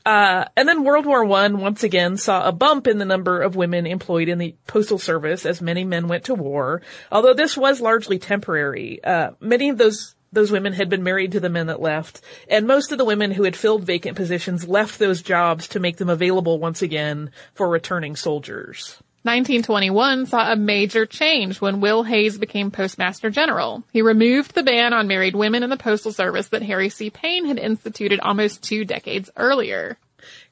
Uh, 0.07 0.45
and 0.57 0.69
then 0.69 0.85
World 0.85 1.07
War 1.07 1.25
One 1.25 1.61
once 1.61 1.83
again 1.83 2.17
saw 2.19 2.47
a 2.47 2.53
bump 2.53 2.87
in 2.87 2.99
the 2.99 3.07
number 3.07 3.41
of 3.41 3.57
women 3.57 3.87
employed 3.87 4.29
in 4.29 4.39
the 4.39 4.55
postal 4.67 4.99
service 4.99 5.47
as 5.47 5.63
many 5.63 5.85
men 5.85 6.09
went 6.09 6.25
to 6.25 6.35
war. 6.35 6.83
Although 7.11 7.33
this 7.33 7.57
was 7.57 7.81
largely 7.81 8.19
temporary, 8.19 9.03
uh, 9.03 9.31
many 9.41 9.71
of 9.71 9.79
those 9.79 10.15
those 10.31 10.51
women 10.51 10.73
had 10.73 10.89
been 10.89 11.05
married 11.05 11.33
to 11.33 11.41
the 11.41 11.49
men 11.49 11.69
that 11.69 11.81
left, 11.81 12.21
and 12.49 12.67
most 12.67 12.93
of 12.93 12.99
the 12.99 13.05
women 13.05 13.31
who 13.31 13.45
had 13.45 13.57
filled 13.57 13.85
vacant 13.85 14.17
positions 14.17 14.69
left 14.69 14.99
those 14.99 15.23
jobs 15.23 15.69
to 15.69 15.81
make 15.81 15.97
them 15.97 16.11
available 16.11 16.59
once 16.59 16.83
again 16.83 17.31
for 17.55 17.69
returning 17.69 18.17
soldiers. 18.17 18.99
1921 19.25 20.27
saw 20.27 20.53
a 20.53 20.57
major 20.57 21.07
change 21.07 21.59
when 21.59 21.81
Will 21.81 22.03
Hays 22.03 22.37
became 22.37 22.71
Postmaster 22.71 23.31
General. 23.31 23.83
He 23.91 24.03
removed 24.03 24.55
the 24.55 24.63
ban 24.63 24.93
on 24.93 25.09
married 25.09 25.35
women 25.35 25.63
in 25.63 25.71
the 25.71 25.79
Postal 25.79 26.13
Service 26.13 26.49
that 26.49 26.63
Harry 26.63 26.91
C. 26.91 27.09
Payne 27.09 27.47
had 27.47 27.59
instituted 27.59 28.21
almost 28.21 28.63
two 28.63 28.85
decades 28.85 29.31
earlier. 29.35 29.97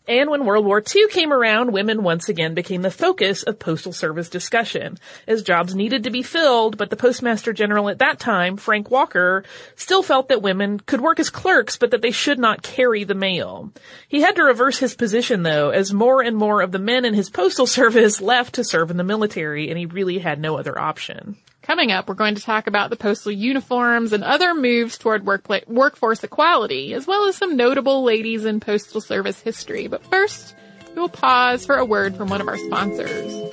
And 0.08 0.30
when 0.30 0.44
World 0.44 0.66
War 0.66 0.82
II 0.82 1.06
came 1.08 1.32
around, 1.32 1.72
women 1.72 2.02
once 2.02 2.28
again 2.28 2.54
became 2.54 2.82
the 2.82 2.90
focus 2.90 3.44
of 3.44 3.60
postal 3.60 3.92
service 3.92 4.28
discussion, 4.28 4.98
as 5.28 5.42
jobs 5.42 5.76
needed 5.76 6.04
to 6.04 6.10
be 6.10 6.22
filled, 6.22 6.76
but 6.76 6.90
the 6.90 6.96
Postmaster 6.96 7.52
General 7.52 7.88
at 7.88 8.00
that 8.00 8.18
time, 8.18 8.56
Frank 8.56 8.90
Walker, 8.90 9.44
still 9.76 10.02
felt 10.02 10.28
that 10.28 10.42
women 10.42 10.80
could 10.80 11.00
work 11.00 11.20
as 11.20 11.30
clerks, 11.30 11.76
but 11.76 11.92
that 11.92 12.02
they 12.02 12.10
should 12.10 12.40
not 12.40 12.62
carry 12.62 13.04
the 13.04 13.14
mail. 13.14 13.72
He 14.08 14.22
had 14.22 14.34
to 14.36 14.44
reverse 14.44 14.78
his 14.78 14.94
position 14.96 15.44
though, 15.44 15.70
as 15.70 15.92
more 15.92 16.20
and 16.20 16.36
more 16.36 16.62
of 16.62 16.72
the 16.72 16.78
men 16.80 17.04
in 17.04 17.14
his 17.14 17.30
postal 17.30 17.66
service 17.68 18.20
left 18.20 18.56
to 18.56 18.64
serve 18.64 18.90
in 18.90 18.96
the 18.96 19.04
military, 19.04 19.68
and 19.68 19.78
he 19.78 19.86
really 19.86 20.18
had 20.18 20.40
no 20.40 20.58
other 20.58 20.76
option. 20.76 21.36
Coming 21.62 21.92
up, 21.92 22.08
we're 22.08 22.14
going 22.14 22.34
to 22.34 22.42
talk 22.42 22.66
about 22.66 22.90
the 22.90 22.96
postal 22.96 23.30
uniforms 23.30 24.12
and 24.12 24.24
other 24.24 24.52
moves 24.52 24.98
toward 24.98 25.24
workplace, 25.24 25.64
workforce 25.68 26.24
equality, 26.24 26.92
as 26.92 27.06
well 27.06 27.28
as 27.28 27.36
some 27.36 27.56
notable 27.56 28.02
ladies 28.02 28.44
in 28.44 28.58
postal 28.58 29.00
service 29.00 29.40
history. 29.40 29.86
But 29.86 30.04
first, 30.06 30.56
we 30.88 31.00
will 31.00 31.08
pause 31.08 31.64
for 31.64 31.76
a 31.76 31.84
word 31.84 32.16
from 32.16 32.28
one 32.28 32.40
of 32.40 32.48
our 32.48 32.58
sponsors. 32.58 33.52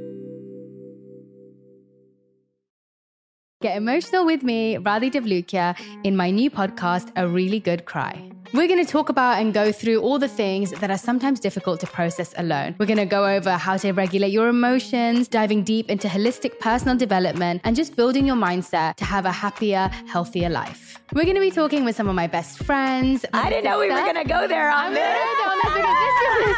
Get 3.61 3.77
emotional 3.77 4.25
with 4.25 4.41
me, 4.41 4.77
Radhi 4.77 5.11
Devlukia, 5.11 5.77
in 6.03 6.17
my 6.17 6.31
new 6.31 6.49
podcast, 6.49 7.11
A 7.15 7.27
Really 7.27 7.59
Good 7.59 7.85
Cry. 7.85 8.31
We're 8.53 8.67
going 8.67 8.83
to 8.83 8.91
talk 8.91 9.09
about 9.09 9.39
and 9.39 9.53
go 9.53 9.71
through 9.71 10.01
all 10.01 10.17
the 10.17 10.27
things 10.27 10.71
that 10.71 10.89
are 10.89 10.97
sometimes 10.97 11.39
difficult 11.39 11.79
to 11.81 11.87
process 11.87 12.33
alone. 12.37 12.75
We're 12.79 12.87
going 12.87 12.97
to 12.97 13.05
go 13.05 13.23
over 13.23 13.51
how 13.51 13.77
to 13.77 13.91
regulate 13.91 14.31
your 14.31 14.47
emotions, 14.47 15.27
diving 15.27 15.63
deep 15.63 15.91
into 15.91 16.07
holistic 16.07 16.59
personal 16.59 16.97
development, 16.97 17.61
and 17.63 17.75
just 17.75 17.95
building 17.95 18.25
your 18.25 18.35
mindset 18.35 18.95
to 18.95 19.05
have 19.05 19.27
a 19.27 19.31
happier, 19.31 19.91
healthier 20.07 20.49
life. 20.49 20.99
We're 21.13 21.25
going 21.25 21.35
to 21.35 21.41
be 21.41 21.51
talking 21.51 21.85
with 21.85 21.95
some 21.95 22.09
of 22.09 22.15
my 22.15 22.25
best 22.25 22.63
friends. 22.63 23.25
I 23.31 23.47
didn't 23.49 23.65
know 23.65 23.79
we 23.79 23.91
were 23.91 23.95
going 23.95 24.15
to 24.15 24.23
go 24.23 24.47
there 24.47 24.71
on 24.71 24.95
this. 24.95 26.10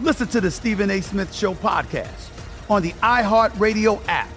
listen 0.00 0.28
to 0.28 0.40
the 0.40 0.50
Stephen 0.50 0.90
A. 0.90 1.00
Smith 1.00 1.34
Show 1.34 1.54
podcast 1.54 2.30
on 2.68 2.82
the 2.82 2.92
iHeartRadio 2.92 4.00
app, 4.08 4.28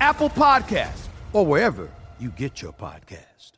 Apple 0.00 0.30
Podcasts, 0.30 1.08
or 1.32 1.46
wherever 1.46 1.90
you 2.18 2.30
get 2.30 2.62
your 2.62 2.72
podcast. 2.72 3.52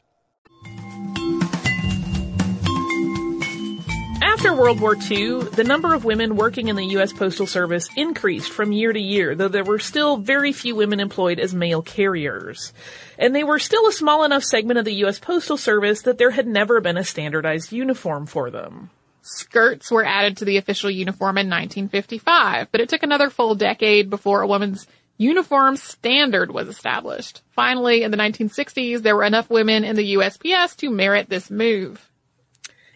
After 4.22 4.54
World 4.54 4.80
War 4.80 4.96
II, 4.96 5.42
the 5.42 5.64
number 5.64 5.94
of 5.94 6.04
women 6.04 6.36
working 6.36 6.68
in 6.68 6.76
the 6.76 6.86
U.S. 6.86 7.12
Postal 7.12 7.46
Service 7.46 7.88
increased 7.96 8.50
from 8.50 8.72
year 8.72 8.92
to 8.92 8.98
year, 8.98 9.34
though 9.34 9.48
there 9.48 9.62
were 9.62 9.78
still 9.78 10.16
very 10.16 10.52
few 10.52 10.74
women 10.74 11.00
employed 11.00 11.38
as 11.38 11.54
mail 11.54 11.82
carriers. 11.82 12.72
And 13.18 13.36
they 13.36 13.44
were 13.44 13.58
still 13.58 13.86
a 13.86 13.92
small 13.92 14.24
enough 14.24 14.42
segment 14.42 14.78
of 14.78 14.84
the 14.84 14.94
U.S. 14.94 15.18
Postal 15.18 15.56
Service 15.56 16.02
that 16.02 16.18
there 16.18 16.30
had 16.30 16.46
never 16.46 16.80
been 16.80 16.96
a 16.96 17.04
standardized 17.04 17.72
uniform 17.72 18.26
for 18.26 18.50
them. 18.50 18.90
Skirts 19.22 19.90
were 19.90 20.04
added 20.04 20.36
to 20.36 20.44
the 20.44 20.56
official 20.56 20.90
uniform 20.90 21.38
in 21.38 21.48
1955, 21.48 22.68
but 22.72 22.80
it 22.80 22.88
took 22.88 23.02
another 23.02 23.30
full 23.30 23.54
decade 23.54 24.10
before 24.10 24.42
a 24.42 24.46
woman's 24.46 24.86
uniform 25.16 25.76
standard 25.76 26.50
was 26.50 26.68
established. 26.68 27.42
Finally, 27.50 28.02
in 28.02 28.10
the 28.10 28.16
1960s, 28.16 29.02
there 29.02 29.14
were 29.14 29.24
enough 29.24 29.48
women 29.48 29.84
in 29.84 29.94
the 29.94 30.14
USPS 30.14 30.76
to 30.78 30.90
merit 30.90 31.28
this 31.28 31.50
move. 31.50 32.10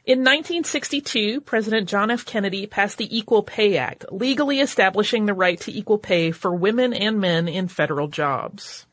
In 0.04 0.20
1962, 0.20 1.40
President 1.40 1.88
John 1.88 2.10
F. 2.10 2.24
Kennedy 2.24 2.66
passed 2.66 2.98
the 2.98 3.16
Equal 3.16 3.42
Pay 3.42 3.76
Act, 3.76 4.04
legally 4.12 4.60
establishing 4.60 5.26
the 5.26 5.34
right 5.34 5.60
to 5.60 5.76
equal 5.76 5.98
pay 5.98 6.30
for 6.30 6.54
women 6.54 6.92
and 6.92 7.20
men 7.20 7.48
in 7.48 7.66
federal 7.66 8.06
jobs. 8.06 8.86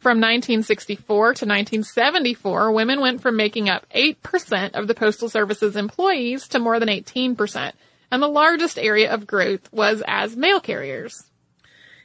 From 0.00 0.16
1964 0.16 1.04
to 1.04 1.44
1974, 1.44 2.72
women 2.72 3.02
went 3.02 3.20
from 3.20 3.36
making 3.36 3.68
up 3.68 3.84
8% 3.94 4.70
of 4.72 4.88
the 4.88 4.94
Postal 4.94 5.28
Service's 5.28 5.76
employees 5.76 6.48
to 6.48 6.58
more 6.58 6.80
than 6.80 6.88
18%, 6.88 7.72
and 8.10 8.22
the 8.22 8.26
largest 8.26 8.78
area 8.78 9.12
of 9.12 9.26
growth 9.26 9.70
was 9.70 10.02
as 10.06 10.34
mail 10.34 10.58
carriers. 10.58 11.29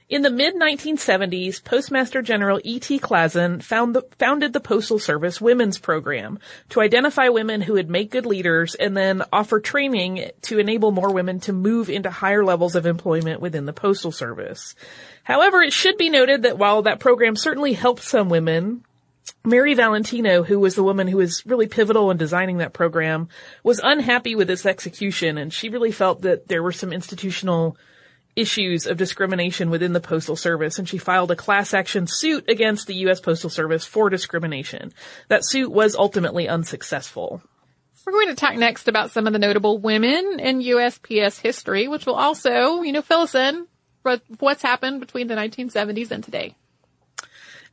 In 0.07 0.21
the 0.21 0.29
mid-1970s, 0.29 1.63
Postmaster 1.63 2.21
General 2.21 2.61
E.T. 2.63 2.99
Klassen 2.99 3.63
found 3.63 3.95
the, 3.95 4.03
founded 4.19 4.53
the 4.53 4.59
Postal 4.59 4.99
Service 4.99 5.41
Women's 5.41 5.79
Program 5.79 6.37
to 6.69 6.81
identify 6.81 7.29
women 7.29 7.61
who 7.61 7.73
would 7.73 7.89
make 7.89 8.11
good 8.11 8.27
leaders 8.27 8.75
and 8.75 8.95
then 8.95 9.23
offer 9.33 9.59
training 9.59 10.29
to 10.43 10.59
enable 10.59 10.91
more 10.91 11.11
women 11.11 11.39
to 11.39 11.53
move 11.53 11.89
into 11.89 12.11
higher 12.11 12.45
levels 12.45 12.75
of 12.75 12.85
employment 12.85 13.41
within 13.41 13.65
the 13.65 13.73
Postal 13.73 14.11
Service. 14.11 14.75
However, 15.23 15.63
it 15.63 15.73
should 15.73 15.97
be 15.97 16.11
noted 16.11 16.43
that 16.43 16.59
while 16.59 16.83
that 16.83 16.99
program 16.99 17.35
certainly 17.35 17.73
helped 17.73 18.03
some 18.03 18.29
women, 18.29 18.83
Mary 19.43 19.73
Valentino, 19.73 20.43
who 20.43 20.59
was 20.59 20.75
the 20.75 20.83
woman 20.83 21.07
who 21.07 21.17
was 21.17 21.43
really 21.47 21.65
pivotal 21.65 22.11
in 22.11 22.17
designing 22.17 22.57
that 22.57 22.73
program, 22.73 23.27
was 23.63 23.81
unhappy 23.83 24.35
with 24.35 24.51
its 24.51 24.67
execution 24.67 25.39
and 25.39 25.51
she 25.51 25.69
really 25.69 25.91
felt 25.91 26.21
that 26.21 26.47
there 26.47 26.61
were 26.61 26.71
some 26.71 26.93
institutional 26.93 27.75
issues 28.35 28.85
of 28.85 28.97
discrimination 28.97 29.69
within 29.69 29.93
the 29.93 29.99
Postal 29.99 30.35
Service 30.35 30.77
and 30.77 30.87
she 30.87 30.97
filed 30.97 31.31
a 31.31 31.35
class 31.35 31.73
action 31.73 32.07
suit 32.07 32.49
against 32.49 32.87
the 32.87 32.95
U.S. 32.95 33.19
Postal 33.19 33.49
Service 33.49 33.85
for 33.85 34.09
discrimination. 34.09 34.93
That 35.29 35.45
suit 35.45 35.71
was 35.71 35.95
ultimately 35.95 36.47
unsuccessful. 36.47 37.41
We're 38.05 38.11
going 38.11 38.27
to 38.27 38.35
talk 38.35 38.55
next 38.55 38.87
about 38.87 39.11
some 39.11 39.25
of 39.25 39.33
the 39.33 39.39
notable 39.39 39.79
women 39.79 40.39
in 40.39 40.61
USPS 40.61 41.41
history, 41.41 41.87
which 41.87 42.05
will 42.05 42.15
also, 42.15 42.81
you 42.81 42.91
know, 42.91 43.01
fill 43.01 43.21
us 43.21 43.33
in 43.33 43.67
what's 44.39 44.61
happened 44.61 44.99
between 44.99 45.27
the 45.27 45.33
1970s 45.33 46.11
and 46.11 46.23
today. 46.23 46.55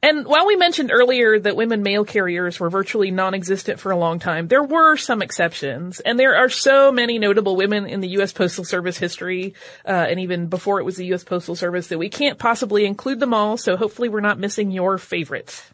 And 0.04 0.26
while 0.26 0.48
we 0.48 0.56
mentioned 0.56 0.90
earlier 0.92 1.38
that 1.38 1.54
women 1.54 1.84
mail 1.84 2.04
carriers 2.04 2.58
were 2.58 2.68
virtually 2.68 3.12
non-existent 3.12 3.78
for 3.78 3.92
a 3.92 3.96
long 3.96 4.18
time, 4.18 4.48
there 4.48 4.62
were 4.62 4.96
some 4.96 5.22
exceptions. 5.22 6.00
And 6.00 6.18
there 6.18 6.34
are 6.34 6.48
so 6.48 6.90
many 6.90 7.20
notable 7.20 7.54
women 7.54 7.86
in 7.86 8.00
the 8.00 8.08
U.S. 8.08 8.32
Postal 8.32 8.64
Service 8.64 8.98
history, 8.98 9.54
uh, 9.86 9.90
and 9.92 10.18
even 10.18 10.48
before 10.48 10.80
it 10.80 10.84
was 10.84 10.96
the 10.96 11.06
U.S. 11.06 11.22
Postal 11.22 11.54
Service 11.54 11.86
that 11.86 11.98
we 11.98 12.08
can't 12.08 12.36
possibly 12.36 12.84
include 12.84 13.20
them 13.20 13.32
all, 13.32 13.56
so 13.56 13.76
hopefully 13.76 14.08
we're 14.08 14.20
not 14.20 14.40
missing 14.40 14.72
your 14.72 14.98
favorites. 14.98 15.70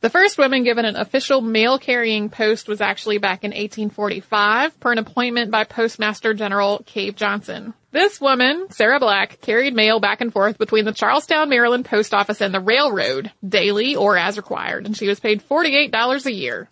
The 0.00 0.10
first 0.10 0.36
woman 0.36 0.64
given 0.64 0.84
an 0.84 0.96
official 0.96 1.40
mail 1.40 1.78
carrying 1.78 2.28
post 2.28 2.66
was 2.66 2.80
actually 2.80 3.18
back 3.18 3.44
in 3.44 3.52
1845 3.52 4.80
per 4.80 4.90
an 4.90 4.98
appointment 4.98 5.52
by 5.52 5.62
Postmaster 5.62 6.34
General 6.34 6.82
Cave 6.86 7.14
Johnson. 7.14 7.72
This 7.92 8.18
woman, 8.22 8.68
Sarah 8.70 8.98
Black, 8.98 9.42
carried 9.42 9.74
mail 9.74 10.00
back 10.00 10.22
and 10.22 10.32
forth 10.32 10.56
between 10.56 10.86
the 10.86 10.94
Charlestown, 10.94 11.50
Maryland 11.50 11.84
post 11.84 12.14
office 12.14 12.40
and 12.40 12.54
the 12.54 12.60
railroad 12.60 13.30
daily 13.46 13.96
or 13.96 14.16
as 14.16 14.38
required, 14.38 14.86
and 14.86 14.96
she 14.96 15.06
was 15.06 15.20
paid 15.20 15.46
$48 15.46 16.24
a 16.24 16.32
year. 16.32 16.70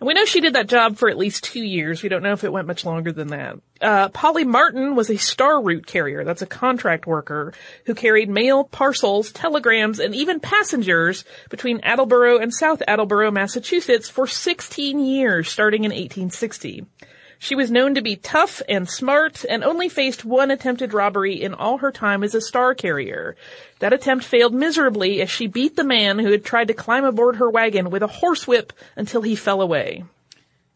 And 0.00 0.06
we 0.06 0.14
know 0.14 0.24
she 0.24 0.40
did 0.40 0.54
that 0.54 0.66
job 0.66 0.96
for 0.96 1.08
at 1.08 1.16
least 1.16 1.44
two 1.44 1.62
years. 1.62 2.02
We 2.02 2.08
don't 2.08 2.24
know 2.24 2.32
if 2.32 2.42
it 2.42 2.52
went 2.52 2.66
much 2.66 2.84
longer 2.84 3.12
than 3.12 3.28
that. 3.28 3.58
Uh, 3.80 4.08
Polly 4.08 4.44
Martin 4.44 4.96
was 4.96 5.08
a 5.08 5.16
star 5.16 5.62
route 5.62 5.86
carrier. 5.86 6.24
That's 6.24 6.42
a 6.42 6.46
contract 6.46 7.06
worker 7.06 7.54
who 7.86 7.94
carried 7.94 8.28
mail, 8.28 8.64
parcels, 8.64 9.30
telegrams, 9.30 10.00
and 10.00 10.12
even 10.12 10.40
passengers 10.40 11.24
between 11.50 11.80
Attleboro 11.84 12.38
and 12.38 12.52
South 12.52 12.82
Attleboro, 12.88 13.30
Massachusetts 13.30 14.10
for 14.10 14.26
16 14.26 14.98
years, 14.98 15.48
starting 15.48 15.84
in 15.84 15.92
1860. 15.92 16.84
She 17.38 17.54
was 17.54 17.70
known 17.70 17.94
to 17.94 18.02
be 18.02 18.16
tough 18.16 18.62
and 18.68 18.88
smart 18.88 19.44
and 19.48 19.62
only 19.62 19.88
faced 19.88 20.24
one 20.24 20.50
attempted 20.50 20.94
robbery 20.94 21.40
in 21.40 21.54
all 21.54 21.78
her 21.78 21.92
time 21.92 22.24
as 22.24 22.34
a 22.34 22.40
star 22.40 22.74
carrier. 22.74 23.36
That 23.80 23.92
attempt 23.92 24.24
failed 24.24 24.54
miserably 24.54 25.20
as 25.20 25.30
she 25.30 25.46
beat 25.46 25.76
the 25.76 25.84
man 25.84 26.18
who 26.18 26.30
had 26.30 26.44
tried 26.44 26.68
to 26.68 26.74
climb 26.74 27.04
aboard 27.04 27.36
her 27.36 27.50
wagon 27.50 27.90
with 27.90 28.02
a 28.02 28.08
horsewhip 28.08 28.72
until 28.96 29.22
he 29.22 29.36
fell 29.36 29.60
away. 29.60 30.04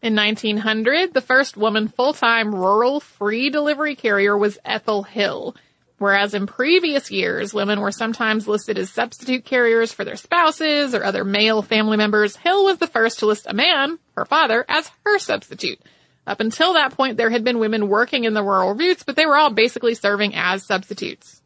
In 0.03 0.15
1900, 0.15 1.13
the 1.13 1.21
first 1.21 1.57
woman 1.57 1.89
full-time 1.89 2.55
rural 2.55 3.01
free 3.01 3.51
delivery 3.51 3.95
carrier 3.95 4.37
was 4.37 4.59
Ethel 4.65 5.03
Hill. 5.03 5.55
Whereas 5.99 6.33
in 6.33 6.47
previous 6.47 7.11
years, 7.11 7.53
women 7.53 7.81
were 7.81 7.93
sometimes 7.93 8.49
listed 8.49 8.79
as 8.79 8.89
substitute 8.89 9.45
carriers 9.45 9.93
for 9.93 10.03
their 10.03 10.17
spouses 10.17 10.95
or 10.95 11.05
other 11.05 11.25
male 11.25 11.61
family 11.61 11.99
members, 11.99 12.37
Hill 12.37 12.65
was 12.65 12.79
the 12.79 12.87
first 12.87 13.19
to 13.19 13.27
list 13.27 13.47
a 13.47 13.53
man, 13.53 13.99
her 14.17 14.25
father, 14.25 14.65
as 14.67 14.91
her 15.05 15.19
substitute. 15.19 15.79
Up 16.27 16.41
until 16.41 16.75
that 16.75 16.93
point, 16.93 17.17
there 17.17 17.31
had 17.31 17.45
been 17.45 17.59
women 17.59 17.89
working 17.89 18.25
in 18.25 18.35
the 18.35 18.43
rural 18.43 18.75
routes, 18.75 19.03
but 19.03 19.17
they 19.17 19.27
were 19.27 19.37
all 19.37 19.51
basically 19.51 19.95
serving 19.95 20.35
as 20.35 20.65
substitutes. 20.65 21.41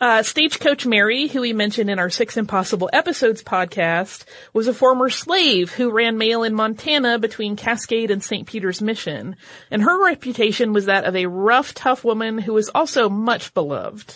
Uh, 0.00 0.22
Stagecoach 0.22 0.86
Mary, 0.86 1.26
who 1.26 1.40
we 1.40 1.52
mentioned 1.52 1.90
in 1.90 1.98
our 1.98 2.08
Six 2.08 2.36
Impossible 2.36 2.88
Episodes 2.92 3.42
podcast, 3.42 4.24
was 4.52 4.68
a 4.68 4.74
former 4.74 5.10
slave 5.10 5.72
who 5.72 5.90
ran 5.90 6.16
mail 6.16 6.44
in 6.44 6.54
Montana 6.54 7.18
between 7.18 7.56
Cascade 7.56 8.12
and 8.12 8.22
St. 8.22 8.46
Peter's 8.46 8.80
Mission. 8.80 9.34
And 9.72 9.82
her 9.82 10.04
reputation 10.04 10.72
was 10.72 10.86
that 10.86 11.04
of 11.04 11.16
a 11.16 11.26
rough, 11.26 11.74
tough 11.74 12.04
woman 12.04 12.38
who 12.38 12.52
was 12.52 12.68
also 12.68 13.08
much 13.08 13.52
beloved. 13.54 14.14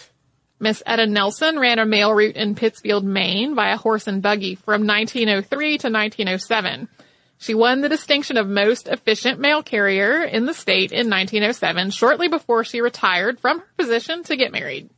Miss 0.61 0.85
Etta 0.87 1.07
Nelson 1.07 1.59
ran 1.59 1.81
a 1.81 1.85
mail 1.85 2.15
route 2.15 2.37
in 2.37 2.55
Pittsfield, 2.55 3.05
Maine 3.05 3.57
via 3.57 3.77
horse 3.77 4.07
and 4.07 4.23
buggy 4.23 4.55
from 4.55 4.87
1903 4.87 5.79
to 5.79 5.91
1907. 5.91 6.89
She 7.43 7.55
won 7.55 7.81
the 7.81 7.89
distinction 7.89 8.37
of 8.37 8.47
most 8.47 8.87
efficient 8.87 9.41
mail 9.41 9.65
carrier 9.65 10.23
in 10.23 10.47
the 10.47 10.55
state 10.55 10.93
in 10.93 11.11
1907, 11.11 11.91
shortly 11.91 12.29
before 12.29 12.63
she 12.63 12.81
retired 12.81 13.41
from 13.41 13.59
her 13.59 13.67
position 13.77 14.23
to 14.25 14.37
get 14.37 14.53
married. 14.53 14.91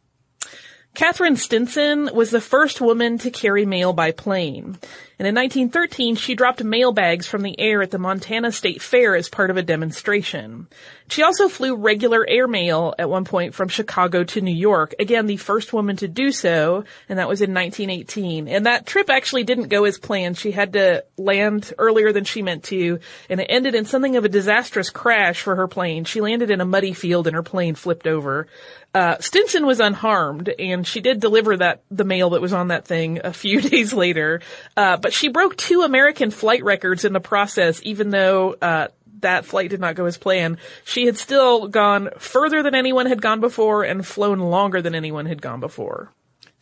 Katherine 0.95 1.35
Stinson 1.35 2.09
was 2.15 2.31
the 2.31 2.41
first 2.41 2.81
woman 2.81 3.19
to 3.19 3.31
carry 3.31 3.67
mail 3.67 3.93
by 3.93 4.13
plane. 4.13 4.79
And 5.19 5.29
in 5.29 5.35
1913, 5.35 6.17
she 6.17 6.35
dropped 6.35 6.63
mail 6.63 6.93
bags 6.93 7.27
from 7.27 7.43
the 7.43 7.59
air 7.59 7.83
at 7.83 7.91
the 7.91 7.99
Montana 7.99 8.51
State 8.51 8.83
Fair 8.83 9.15
as 9.15 9.29
part 9.29 9.51
of 9.51 9.57
a 9.57 9.63
demonstration. 9.63 10.67
She 11.09 11.23
also 11.23 11.49
flew 11.49 11.77
regular 11.77 12.27
airmail 12.29 12.95
at 12.99 13.11
one 13.11 13.25
point 13.25 13.55
from 13.55 13.69
Chicago 13.69 14.25
to 14.25 14.41
New 14.41 14.55
York. 14.55 14.95
Again, 14.99 15.27
the 15.27 15.37
first 15.37 15.73
woman 15.73 15.97
to 15.97 16.09
do 16.09 16.33
so, 16.33 16.85
and 17.09 17.19
that 17.19 17.29
was 17.29 17.43
in 17.43 17.55
1918. 17.55 18.49
And 18.49 18.67
that 18.67 18.87
trip 18.87 19.09
actually 19.09 19.45
didn't 19.45 19.69
go 19.69 19.85
as 19.85 19.99
planned. 19.99 20.37
She 20.37 20.51
had 20.51 20.73
to 20.73 21.05
land 21.17 21.73
earlier 21.79 22.13
than 22.13 22.25
she 22.25 22.43
meant 22.43 22.65
to, 22.65 22.99
and 23.29 23.41
it 23.41 23.47
ended 23.49 23.75
in 23.77 23.85
something 23.85 24.17
of 24.17 24.25
a 24.25 24.29
disastrous 24.29 24.91
crash 24.91 25.43
for 25.43 25.55
her 25.57 25.69
plane. 25.69 26.05
She 26.05 26.21
landed 26.21 26.51
in 26.51 26.61
a 26.61 26.65
muddy 26.65 26.93
field 26.93 27.29
and 27.29 27.37
her 27.37 27.43
plane 27.43 27.77
flipped 27.77 28.09
over. 28.09 28.49
Uh, 28.95 29.19
Stinson 29.19 29.67
was 29.67 29.81
unharmed, 29.81 30.49
and 30.49 30.87
she 30.87 31.01
did 31.01 31.19
deliver 31.19 31.57
that 31.57 31.83
the 31.91 32.05
mail 32.05 32.31
that 32.31 32.41
was 32.41 32.53
on 32.53 32.69
that 32.69 32.87
thing 32.87 33.21
a 33.25 33.33
few 33.33 33.61
days 33.71 33.93
later. 33.93 34.41
Uh, 34.77 34.97
but 34.97 35.13
she 35.13 35.29
broke 35.29 35.57
two 35.57 35.83
American 35.83 36.31
flight 36.31 36.63
records 36.63 37.05
in 37.05 37.13
the 37.13 37.21
process, 37.21 37.81
even 37.83 38.11
though 38.11 38.55
uh, 38.63 38.89
that 39.21 39.45
flight 39.45 39.71
did 39.71 39.81
not 39.81 39.97
go 39.97 40.05
as 40.05 40.17
planned. 40.17 40.59
She 40.85 41.07
had 41.07 41.17
still 41.17 41.67
gone 41.67 42.11
further 42.19 42.63
than 42.63 42.75
anyone 42.77 43.07
had 43.07 43.21
gone 43.21 43.41
before 43.41 43.83
and 43.83 44.07
flown 44.07 44.39
longer 44.39 44.81
than 44.81 44.95
anyone 44.95 45.27
had 45.27 45.43
gone 45.43 45.59
before. 45.59 46.13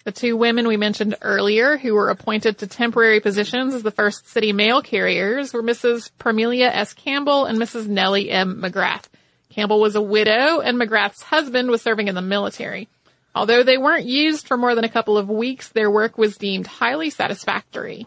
The 0.05 0.13
two 0.13 0.37
women 0.37 0.67
we 0.67 0.77
mentioned 0.77 1.17
earlier 1.23 1.77
who 1.77 1.95
were 1.95 2.09
appointed 2.09 2.59
to 2.59 2.67
temporary 2.67 3.21
positions 3.21 3.73
as 3.73 3.85
the 3.85 3.93
first 3.93 4.27
city 4.29 4.53
mail 4.53 4.83
carriers 4.83 5.53
were 5.53 5.63
Mrs. 5.63 6.11
Parmelia 6.19 6.71
S. 6.73 6.93
Campbell 6.93 7.45
and 7.45 7.59
Mrs. 7.59 7.87
Nellie 7.87 8.31
M. 8.31 8.61
McGrath. 8.61 9.05
Campbell 9.53 9.81
was 9.81 9.95
a 9.95 10.03
widow 10.03 10.61
and 10.61 10.81
McGrath's 10.81 11.23
husband 11.23 11.71
was 11.71 11.83
serving 11.83 12.09
in 12.09 12.15
the 12.15 12.23
military. 12.23 12.89
Although 13.35 13.63
they 13.63 13.79
weren't 13.79 14.07
used 14.07 14.47
for 14.47 14.57
more 14.57 14.75
than 14.75 14.85
a 14.85 14.91
couple 14.91 15.17
of 15.17 15.29
weeks, 15.29 15.69
their 15.69 15.91
work 15.91 16.19
was 16.19 16.37
deemed 16.37 16.67
highly 16.67 17.11
satisfactory. 17.11 18.07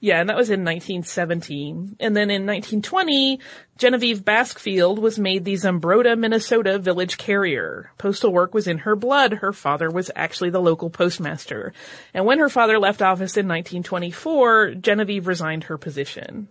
Yeah, 0.00 0.20
and 0.20 0.28
that 0.28 0.36
was 0.36 0.50
in 0.50 0.60
1917. 0.60 1.96
And 1.98 2.14
then 2.14 2.30
in 2.30 2.44
1920, 2.44 3.40
Genevieve 3.78 4.22
Baskfield 4.22 4.98
was 4.98 5.18
made 5.18 5.44
the 5.44 5.54
Zumbrota, 5.54 6.18
Minnesota 6.18 6.78
village 6.78 7.16
carrier. 7.16 7.90
Postal 7.96 8.32
work 8.32 8.52
was 8.52 8.66
in 8.66 8.78
her 8.78 8.96
blood. 8.96 9.32
Her 9.32 9.52
father 9.52 9.90
was 9.90 10.10
actually 10.14 10.50
the 10.50 10.60
local 10.60 10.90
postmaster. 10.90 11.72
And 12.12 12.26
when 12.26 12.38
her 12.38 12.50
father 12.50 12.78
left 12.78 13.00
office 13.00 13.38
in 13.38 13.48
1924, 13.48 14.74
Genevieve 14.74 15.26
resigned 15.26 15.64
her 15.64 15.78
position. 15.78 16.48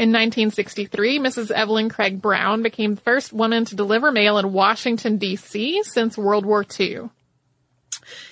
In 0.00 0.12
1963, 0.12 1.18
Mrs. 1.18 1.50
Evelyn 1.50 1.90
Craig 1.90 2.22
Brown 2.22 2.62
became 2.62 2.94
the 2.94 3.02
first 3.02 3.34
woman 3.34 3.66
to 3.66 3.76
deliver 3.76 4.10
mail 4.10 4.38
in 4.38 4.50
Washington, 4.50 5.18
D.C. 5.18 5.82
since 5.82 6.16
World 6.16 6.46
War 6.46 6.64
II. 6.80 7.10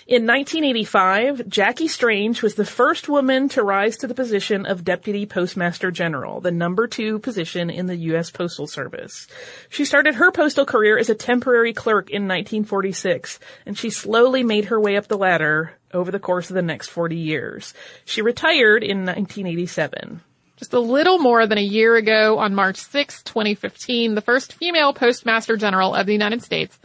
In 0.06 0.24
1985, 0.24 1.46
Jackie 1.46 1.88
Strange 1.88 2.40
was 2.40 2.54
the 2.54 2.64
first 2.64 3.06
woman 3.06 3.50
to 3.50 3.62
rise 3.62 3.98
to 3.98 4.06
the 4.06 4.14
position 4.14 4.64
of 4.64 4.82
Deputy 4.82 5.26
Postmaster 5.26 5.90
General, 5.90 6.40
the 6.40 6.50
number 6.50 6.86
two 6.86 7.18
position 7.18 7.68
in 7.68 7.84
the 7.84 7.96
U.S. 7.96 8.30
Postal 8.30 8.66
Service. 8.66 9.28
She 9.68 9.84
started 9.84 10.14
her 10.14 10.32
postal 10.32 10.64
career 10.64 10.96
as 10.96 11.10
a 11.10 11.14
temporary 11.14 11.74
clerk 11.74 12.08
in 12.08 12.22
1946, 12.22 13.38
and 13.66 13.76
she 13.76 13.90
slowly 13.90 14.42
made 14.42 14.64
her 14.64 14.80
way 14.80 14.96
up 14.96 15.08
the 15.08 15.18
ladder 15.18 15.74
over 15.92 16.10
the 16.10 16.18
course 16.18 16.48
of 16.48 16.54
the 16.54 16.62
next 16.62 16.88
40 16.88 17.14
years. 17.14 17.74
She 18.06 18.22
retired 18.22 18.82
in 18.82 19.04
1987. 19.04 20.22
Just 20.58 20.72
a 20.72 20.80
little 20.80 21.18
more 21.18 21.46
than 21.46 21.56
a 21.56 21.62
year 21.62 21.94
ago, 21.94 22.38
on 22.38 22.54
March 22.54 22.78
6, 22.78 23.22
2015, 23.22 24.14
the 24.14 24.20
first 24.20 24.54
female 24.54 24.92
Postmaster 24.92 25.56
General 25.56 25.94
of 25.94 26.06
the 26.06 26.12
United 26.12 26.42
States, 26.42 26.76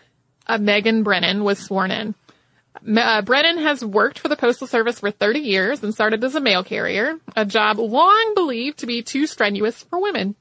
uh, 0.45 0.59
Megan 0.59 1.01
Brennan, 1.01 1.43
was 1.43 1.57
sworn 1.57 1.89
in. 1.89 2.13
Uh, 2.97 3.21
Brennan 3.23 3.57
has 3.59 3.83
worked 3.83 4.19
for 4.19 4.27
the 4.27 4.35
Postal 4.35 4.67
Service 4.67 4.99
for 4.99 5.09
30 5.09 5.39
years 5.39 5.83
and 5.83 5.93
started 5.93 6.23
as 6.23 6.35
a 6.35 6.39
mail 6.39 6.63
carrier, 6.63 7.17
a 7.35 7.45
job 7.45 7.79
long 7.79 8.33
believed 8.35 8.79
to 8.79 8.85
be 8.85 9.01
too 9.01 9.25
strenuous 9.25 9.81
for 9.83 9.99
women. 9.99 10.35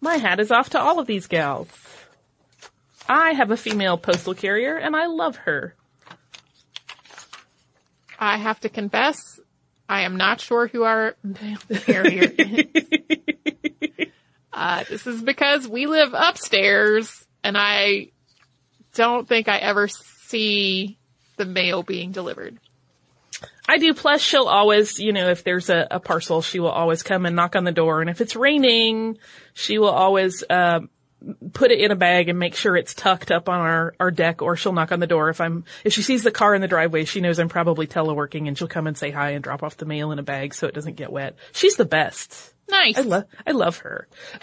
My 0.00 0.16
hat 0.16 0.38
is 0.38 0.50
off 0.50 0.70
to 0.70 0.80
all 0.80 0.98
of 0.98 1.06
these 1.06 1.26
gals. 1.26 1.68
I 3.08 3.32
have 3.32 3.50
a 3.50 3.56
female 3.56 3.98
postal 3.98 4.34
carrier 4.34 4.76
and 4.76 4.94
I 4.94 5.06
love 5.06 5.36
her. 5.36 5.74
I 8.18 8.36
have 8.36 8.60
to 8.60 8.68
confess, 8.68 9.40
I 9.90 10.02
am 10.02 10.16
not 10.16 10.40
sure 10.40 10.68
who 10.68 10.84
our 10.84 11.16
carrier 11.84 12.30
is. 12.38 12.66
uh, 14.52 14.84
this 14.88 15.04
is 15.04 15.20
because 15.20 15.66
we 15.66 15.86
live 15.86 16.14
upstairs 16.14 17.26
and 17.42 17.58
I 17.58 18.12
don't 18.94 19.26
think 19.26 19.48
I 19.48 19.56
ever 19.58 19.88
see 19.88 20.96
the 21.38 21.44
mail 21.44 21.82
being 21.82 22.12
delivered. 22.12 22.60
I 23.68 23.78
do. 23.78 23.92
Plus, 23.92 24.20
she'll 24.20 24.46
always, 24.46 25.00
you 25.00 25.12
know, 25.12 25.28
if 25.28 25.42
there's 25.42 25.70
a, 25.70 25.88
a, 25.90 25.98
parcel, 25.98 26.40
she 26.40 26.60
will 26.60 26.70
always 26.70 27.02
come 27.02 27.26
and 27.26 27.34
knock 27.34 27.56
on 27.56 27.64
the 27.64 27.72
door. 27.72 28.00
And 28.00 28.08
if 28.08 28.20
it's 28.20 28.36
raining, 28.36 29.18
she 29.54 29.78
will 29.78 29.90
always 29.90 30.44
uh, 30.48 30.80
put 31.52 31.70
it 31.70 31.80
in 31.80 31.90
a 31.90 31.96
bag 31.96 32.28
and 32.28 32.38
make 32.38 32.54
sure 32.54 32.76
it's 32.76 32.94
tucked 32.94 33.30
up 33.30 33.48
on 33.48 33.60
our, 33.60 33.94
our 34.00 34.10
deck. 34.10 34.42
Or 34.42 34.56
she'll 34.56 34.72
knock 34.72 34.92
on 34.92 35.00
the 35.00 35.06
door 35.06 35.28
if 35.28 35.40
I'm 35.40 35.64
if 35.84 35.92
she 35.92 36.02
sees 36.02 36.22
the 36.22 36.30
car 36.30 36.54
in 36.54 36.60
the 36.60 36.68
driveway. 36.68 37.04
She 37.04 37.20
knows 37.20 37.38
I'm 37.38 37.48
probably 37.48 37.86
teleworking, 37.86 38.48
and 38.48 38.56
she'll 38.56 38.68
come 38.68 38.86
and 38.86 38.96
say 38.96 39.10
hi 39.10 39.30
and 39.30 39.44
drop 39.44 39.62
off 39.62 39.76
the 39.76 39.86
mail 39.86 40.12
in 40.12 40.18
a 40.18 40.22
bag 40.22 40.54
so 40.54 40.66
it 40.66 40.74
doesn't 40.74 40.96
get 40.96 41.12
wet. 41.12 41.36
She's 41.52 41.76
the 41.76 41.84
best. 41.84 42.54
Nice. 42.70 42.98
I 42.98 43.02
love 43.02 43.24
I 43.46 43.50
love 43.52 43.78
her. 43.78 44.08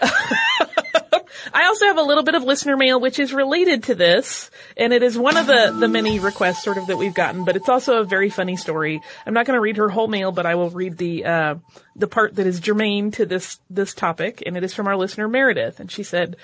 I 1.52 1.66
also 1.66 1.86
have 1.86 1.98
a 1.98 2.02
little 2.02 2.24
bit 2.24 2.34
of 2.34 2.42
listener 2.42 2.76
mail 2.76 3.00
which 3.00 3.18
is 3.18 3.32
related 3.32 3.84
to 3.84 3.94
this, 3.94 4.50
and 4.76 4.92
it 4.92 5.02
is 5.02 5.16
one 5.16 5.36
of 5.36 5.46
the, 5.46 5.74
the 5.78 5.88
many 5.88 6.18
requests 6.18 6.62
sort 6.62 6.78
of 6.78 6.86
that 6.88 6.96
we've 6.96 7.14
gotten, 7.14 7.44
but 7.44 7.56
it's 7.56 7.68
also 7.68 8.00
a 8.00 8.04
very 8.04 8.30
funny 8.30 8.56
story. 8.56 9.00
I'm 9.26 9.34
not 9.34 9.46
gonna 9.46 9.60
read 9.60 9.76
her 9.76 9.88
whole 9.88 10.08
mail, 10.08 10.32
but 10.32 10.46
I 10.46 10.54
will 10.56 10.70
read 10.70 10.96
the, 10.96 11.24
uh, 11.24 11.54
the 11.96 12.08
part 12.08 12.36
that 12.36 12.46
is 12.46 12.60
germane 12.60 13.10
to 13.12 13.26
this, 13.26 13.60
this 13.70 13.94
topic, 13.94 14.42
and 14.46 14.56
it 14.56 14.64
is 14.64 14.74
from 14.74 14.88
our 14.88 14.96
listener 14.96 15.28
Meredith, 15.28 15.80
and 15.80 15.90
she 15.90 16.02
said, 16.02 16.36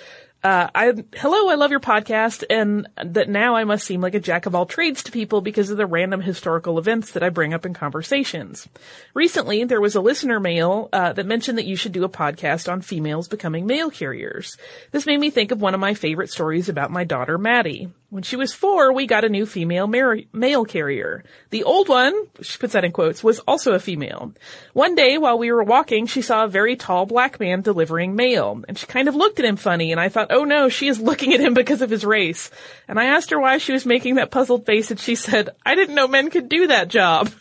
uh, 0.44 0.68
I, 0.74 0.92
hello, 1.16 1.48
I 1.48 1.54
love 1.54 1.70
your 1.70 1.80
podcast 1.80 2.44
and 2.50 2.86
that 3.02 3.30
now 3.30 3.56
I 3.56 3.64
must 3.64 3.86
seem 3.86 4.02
like 4.02 4.14
a 4.14 4.20
jack 4.20 4.44
of 4.44 4.54
all 4.54 4.66
trades 4.66 5.02
to 5.04 5.12
people 5.12 5.40
because 5.40 5.70
of 5.70 5.78
the 5.78 5.86
random 5.86 6.20
historical 6.20 6.78
events 6.78 7.12
that 7.12 7.22
I 7.22 7.30
bring 7.30 7.54
up 7.54 7.64
in 7.64 7.72
conversations. 7.72 8.68
Recently, 9.14 9.64
there 9.64 9.80
was 9.80 9.94
a 9.94 10.02
listener 10.02 10.38
mail, 10.38 10.90
uh, 10.92 11.14
that 11.14 11.24
mentioned 11.24 11.56
that 11.56 11.64
you 11.64 11.76
should 11.76 11.92
do 11.92 12.04
a 12.04 12.10
podcast 12.10 12.70
on 12.70 12.82
females 12.82 13.26
becoming 13.26 13.64
mail 13.66 13.90
carriers. 13.90 14.54
This 14.90 15.06
made 15.06 15.18
me 15.18 15.30
think 15.30 15.50
of 15.50 15.62
one 15.62 15.72
of 15.72 15.80
my 15.80 15.94
favorite 15.94 16.30
stories 16.30 16.68
about 16.68 16.90
my 16.90 17.04
daughter, 17.04 17.38
Maddie. 17.38 17.88
When 18.14 18.22
she 18.22 18.36
was 18.36 18.52
four, 18.52 18.92
we 18.92 19.08
got 19.08 19.24
a 19.24 19.28
new 19.28 19.44
female 19.44 19.88
mar- 19.88 20.20
mail 20.32 20.64
carrier. 20.64 21.24
The 21.50 21.64
old 21.64 21.88
one, 21.88 22.14
she 22.42 22.58
puts 22.58 22.74
that 22.74 22.84
in 22.84 22.92
quotes, 22.92 23.24
was 23.24 23.40
also 23.40 23.72
a 23.72 23.80
female. 23.80 24.32
One 24.72 24.94
day 24.94 25.18
while 25.18 25.36
we 25.36 25.50
were 25.50 25.64
walking, 25.64 26.06
she 26.06 26.22
saw 26.22 26.44
a 26.44 26.48
very 26.48 26.76
tall 26.76 27.06
black 27.06 27.40
man 27.40 27.62
delivering 27.62 28.14
mail, 28.14 28.62
and 28.68 28.78
she 28.78 28.86
kind 28.86 29.08
of 29.08 29.16
looked 29.16 29.40
at 29.40 29.44
him 29.44 29.56
funny, 29.56 29.90
and 29.90 30.00
I 30.00 30.10
thought, 30.10 30.28
oh 30.30 30.44
no, 30.44 30.68
she 30.68 30.86
is 30.86 31.00
looking 31.08 31.34
at 31.34 31.40
him 31.40 31.54
because 31.54 31.82
of 31.82 31.90
his 31.90 32.04
race. 32.04 32.52
And 32.86 33.00
I 33.00 33.06
asked 33.06 33.30
her 33.30 33.40
why 33.40 33.58
she 33.58 33.72
was 33.72 33.84
making 33.84 34.14
that 34.14 34.30
puzzled 34.30 34.64
face, 34.64 34.92
and 34.92 35.00
she 35.00 35.16
said, 35.16 35.50
I 35.66 35.74
didn't 35.74 35.96
know 35.96 36.06
men 36.06 36.30
could 36.30 36.48
do 36.48 36.68
that 36.68 36.86
job. 36.86 37.32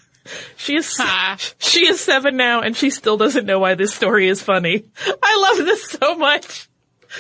She 0.55 0.77
is 0.77 1.01
she 1.59 1.85
is 1.85 1.99
seven 1.99 2.37
now, 2.37 2.61
and 2.61 2.77
she 2.77 2.91
still 2.91 3.17
doesn't 3.17 3.45
know 3.45 3.59
why 3.59 3.75
this 3.75 3.93
story 3.93 4.29
is 4.29 4.41
funny. 4.41 4.85
I 5.21 5.37
love 5.37 5.65
this 5.65 5.83
so 5.83 6.15
much 6.15 6.69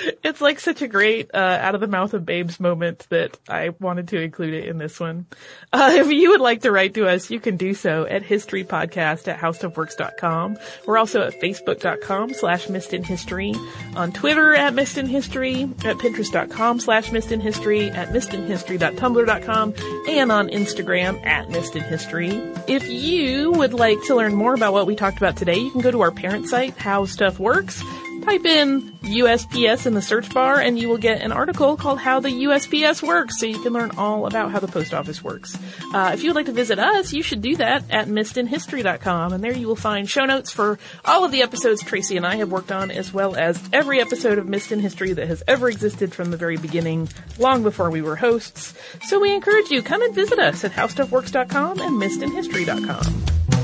it's 0.23 0.41
like 0.41 0.59
such 0.59 0.81
a 0.81 0.87
great 0.87 1.31
uh, 1.33 1.37
out 1.37 1.75
of 1.75 1.81
the 1.81 1.87
mouth 1.87 2.13
of 2.13 2.25
babes 2.25 2.59
moment 2.59 3.07
that 3.09 3.37
I 3.47 3.69
wanted 3.79 4.09
to 4.09 4.21
include 4.21 4.53
it 4.53 4.67
in 4.67 4.77
this 4.77 4.99
one. 4.99 5.25
Uh, 5.71 5.91
if 5.95 6.11
you 6.11 6.31
would 6.31 6.41
like 6.41 6.61
to 6.61 6.71
write 6.71 6.93
to 6.95 7.07
us, 7.07 7.29
you 7.29 7.39
can 7.39 7.57
do 7.57 7.73
so 7.73 8.05
at 8.05 8.23
historypodcast 8.23 9.27
at 9.27 9.39
howstuffworks.com. 9.39 10.57
We're 10.85 10.97
also 10.97 11.21
at 11.21 11.33
facebook.com 11.41 12.33
slash 12.33 12.67
missedinhistory, 12.67 13.55
on 13.95 14.11
Twitter 14.11 14.53
at 14.53 14.73
missedinhistory, 14.73 15.85
at 15.85 15.97
pinterest.com 15.97 16.79
slash 16.79 17.09
missedinhistory, 17.09 17.93
at 17.93 18.09
missedinhistory.tumblr.com, 18.09 19.73
and 20.09 20.31
on 20.31 20.49
Instagram 20.49 21.25
at 21.25 21.47
missedinhistory. 21.47 22.63
If 22.67 22.87
you 22.89 23.51
would 23.51 23.73
like 23.73 24.01
to 24.07 24.15
learn 24.15 24.33
more 24.35 24.53
about 24.53 24.73
what 24.73 24.87
we 24.87 24.95
talked 24.95 25.17
about 25.17 25.37
today, 25.37 25.57
you 25.57 25.71
can 25.71 25.81
go 25.81 25.91
to 25.91 26.01
our 26.01 26.11
parent 26.11 26.47
site, 26.47 26.77
How 26.77 27.05
Stuff 27.05 27.39
Works, 27.39 27.83
type 28.23 28.45
in 28.45 28.91
USPS 29.03 29.85
in 29.85 29.93
the 29.93 30.01
search 30.01 30.33
bar 30.33 30.59
and 30.59 30.79
you 30.79 30.87
will 30.87 30.97
get 30.97 31.21
an 31.21 31.31
article 31.31 31.75
called 31.75 31.99
How 31.99 32.19
the 32.19 32.29
USPS 32.29 33.03
Works 33.03 33.39
so 33.39 33.45
you 33.45 33.61
can 33.61 33.73
learn 33.73 33.91
all 33.97 34.25
about 34.25 34.51
how 34.51 34.59
the 34.59 34.67
post 34.67 34.93
office 34.93 35.23
works. 35.23 35.57
Uh, 35.93 36.11
if 36.13 36.23
you 36.23 36.29
would 36.29 36.35
like 36.35 36.45
to 36.45 36.51
visit 36.51 36.79
us, 36.79 37.13
you 37.13 37.21
should 37.21 37.41
do 37.41 37.55
that 37.57 37.83
at 37.91 38.07
missedinhistory.com 38.07 39.33
and 39.33 39.43
there 39.43 39.53
you 39.53 39.67
will 39.67 39.75
find 39.75 40.09
show 40.09 40.25
notes 40.25 40.51
for 40.51 40.79
all 41.05 41.23
of 41.23 41.31
the 41.31 41.41
episodes 41.41 41.83
Tracy 41.83 42.17
and 42.17 42.25
I 42.25 42.37
have 42.37 42.51
worked 42.51 42.71
on 42.71 42.91
as 42.91 43.13
well 43.13 43.35
as 43.35 43.61
every 43.73 43.99
episode 43.99 44.37
of 44.37 44.47
Missed 44.47 44.71
in 44.71 44.79
History 44.79 45.13
that 45.13 45.27
has 45.27 45.43
ever 45.47 45.69
existed 45.69 46.13
from 46.13 46.31
the 46.31 46.37
very 46.37 46.57
beginning, 46.57 47.09
long 47.37 47.63
before 47.63 47.89
we 47.89 48.01
were 48.01 48.15
hosts. 48.15 48.73
So 49.03 49.19
we 49.19 49.33
encourage 49.33 49.69
you, 49.69 49.81
come 49.81 50.01
and 50.01 50.15
visit 50.15 50.39
us 50.39 50.63
at 50.63 50.71
howstuffworks.com 50.71 51.79
and 51.79 52.01
missedinhistory.com. 52.01 53.62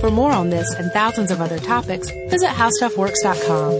For 0.00 0.10
more 0.10 0.32
on 0.32 0.50
this 0.50 0.72
and 0.74 0.92
thousands 0.92 1.30
of 1.30 1.40
other 1.40 1.58
topics, 1.58 2.10
visit 2.28 2.48
howstuffworks.com. 2.48 3.78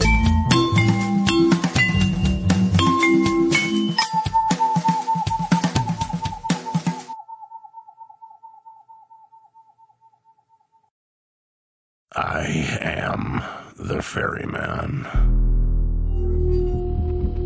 I 12.14 12.78
am 12.80 13.42
the 13.76 14.02
ferryman. 14.02 15.45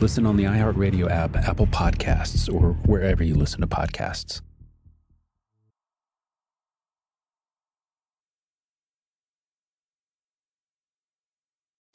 Listen 0.00 0.26
on 0.26 0.36
the 0.36 0.44
iHeartRadio 0.44 1.10
app, 1.10 1.34
Apple 1.34 1.66
Podcasts, 1.66 2.52
or 2.52 2.74
wherever 2.86 3.24
you 3.24 3.34
listen 3.34 3.60
to 3.62 3.66
podcasts. 3.66 4.42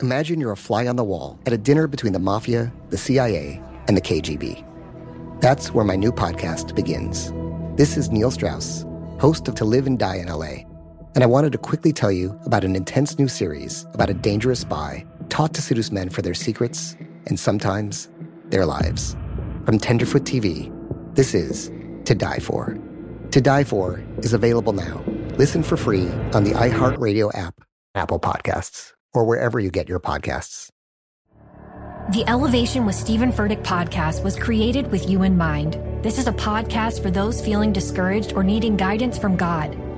Imagine 0.02 0.42
you're 0.42 0.52
a 0.52 0.58
fly 0.58 0.86
on 0.86 0.98
the 0.98 1.04
wall 1.04 1.40
at 1.46 1.54
a 1.54 1.58
dinner 1.58 1.88
between 1.88 2.12
the 2.12 2.20
mafia, 2.20 2.74
the 2.90 2.98
CIA, 2.98 3.62
and 3.88 3.96
the 3.96 4.02
KGB. 4.02 4.66
That's 5.40 5.74
where 5.74 5.86
my 5.86 5.96
new 5.96 6.12
podcast 6.12 6.76
begins. 6.76 7.32
This 7.78 7.96
is 7.96 8.12
Neil 8.12 8.32
Strauss, 8.32 8.86
host 9.22 9.48
of 9.48 9.56
To 9.56 9.64
Live 9.64 9.88
and 9.88 9.98
Die 9.98 10.16
in 10.18 10.28
LA, 10.28 10.66
and 11.16 11.24
I 11.24 11.28
wanted 11.28 11.54
to 11.54 11.58
quickly 11.58 11.94
tell 11.94 12.12
you 12.12 12.38
about 12.46 12.66
an 12.66 12.76
intense 12.76 13.18
new 13.18 13.30
series 13.30 13.86
about 13.94 14.10
a 14.10 14.14
dangerous 14.14 14.60
spy 14.60 15.06
taught 15.30 15.54
to 15.54 15.62
seduce 15.62 15.90
men 15.90 16.10
for 16.10 16.22
their 16.22 16.34
secrets 16.34 16.98
and 17.28 17.40
sometimes 17.40 18.10
their 18.46 18.66
lives. 18.66 19.16
From 19.66 19.80
Tenderfoot 19.80 20.24
TV, 20.24 20.72
this 21.16 21.34
is 21.34 21.72
To 22.06 22.16
Die 22.16 22.40
For. 22.40 22.78
To 23.32 23.42
Die 23.42 23.64
For 23.64 24.04
is 24.20 24.34
available 24.34 24.74
now. 24.74 25.04
Listen 25.38 25.64
for 25.64 25.78
free 25.78 26.08
on 26.34 26.44
the 26.44 26.52
iHeartRadio 26.52 27.36
app, 27.38 27.62
Apple 27.96 28.20
Podcasts, 28.20 28.94
or 29.14 29.26
wherever 29.26 29.60
you 29.60 29.72
get 29.72 29.90
your 29.90 30.00
podcasts. 30.00 30.70
The 32.12 32.26
Elevation 32.28 32.86
with 32.86 32.96
Stephen 32.96 33.32
Furtick 33.32 33.64
podcast 33.64 34.24
was 34.24 34.36
created 34.38 34.92
with 34.92 35.10
you 35.10 35.24
in 35.24 35.38
mind. 35.38 35.80
This 36.04 36.18
is 36.18 36.28
a 36.28 36.34
podcast 36.34 37.02
for 37.02 37.10
those 37.10 37.44
feeling 37.44 37.72
discouraged 37.72 38.34
or 38.34 38.44
needing 38.44 38.76
guidance 38.76 39.18
from 39.18 39.38
God. 39.38 39.74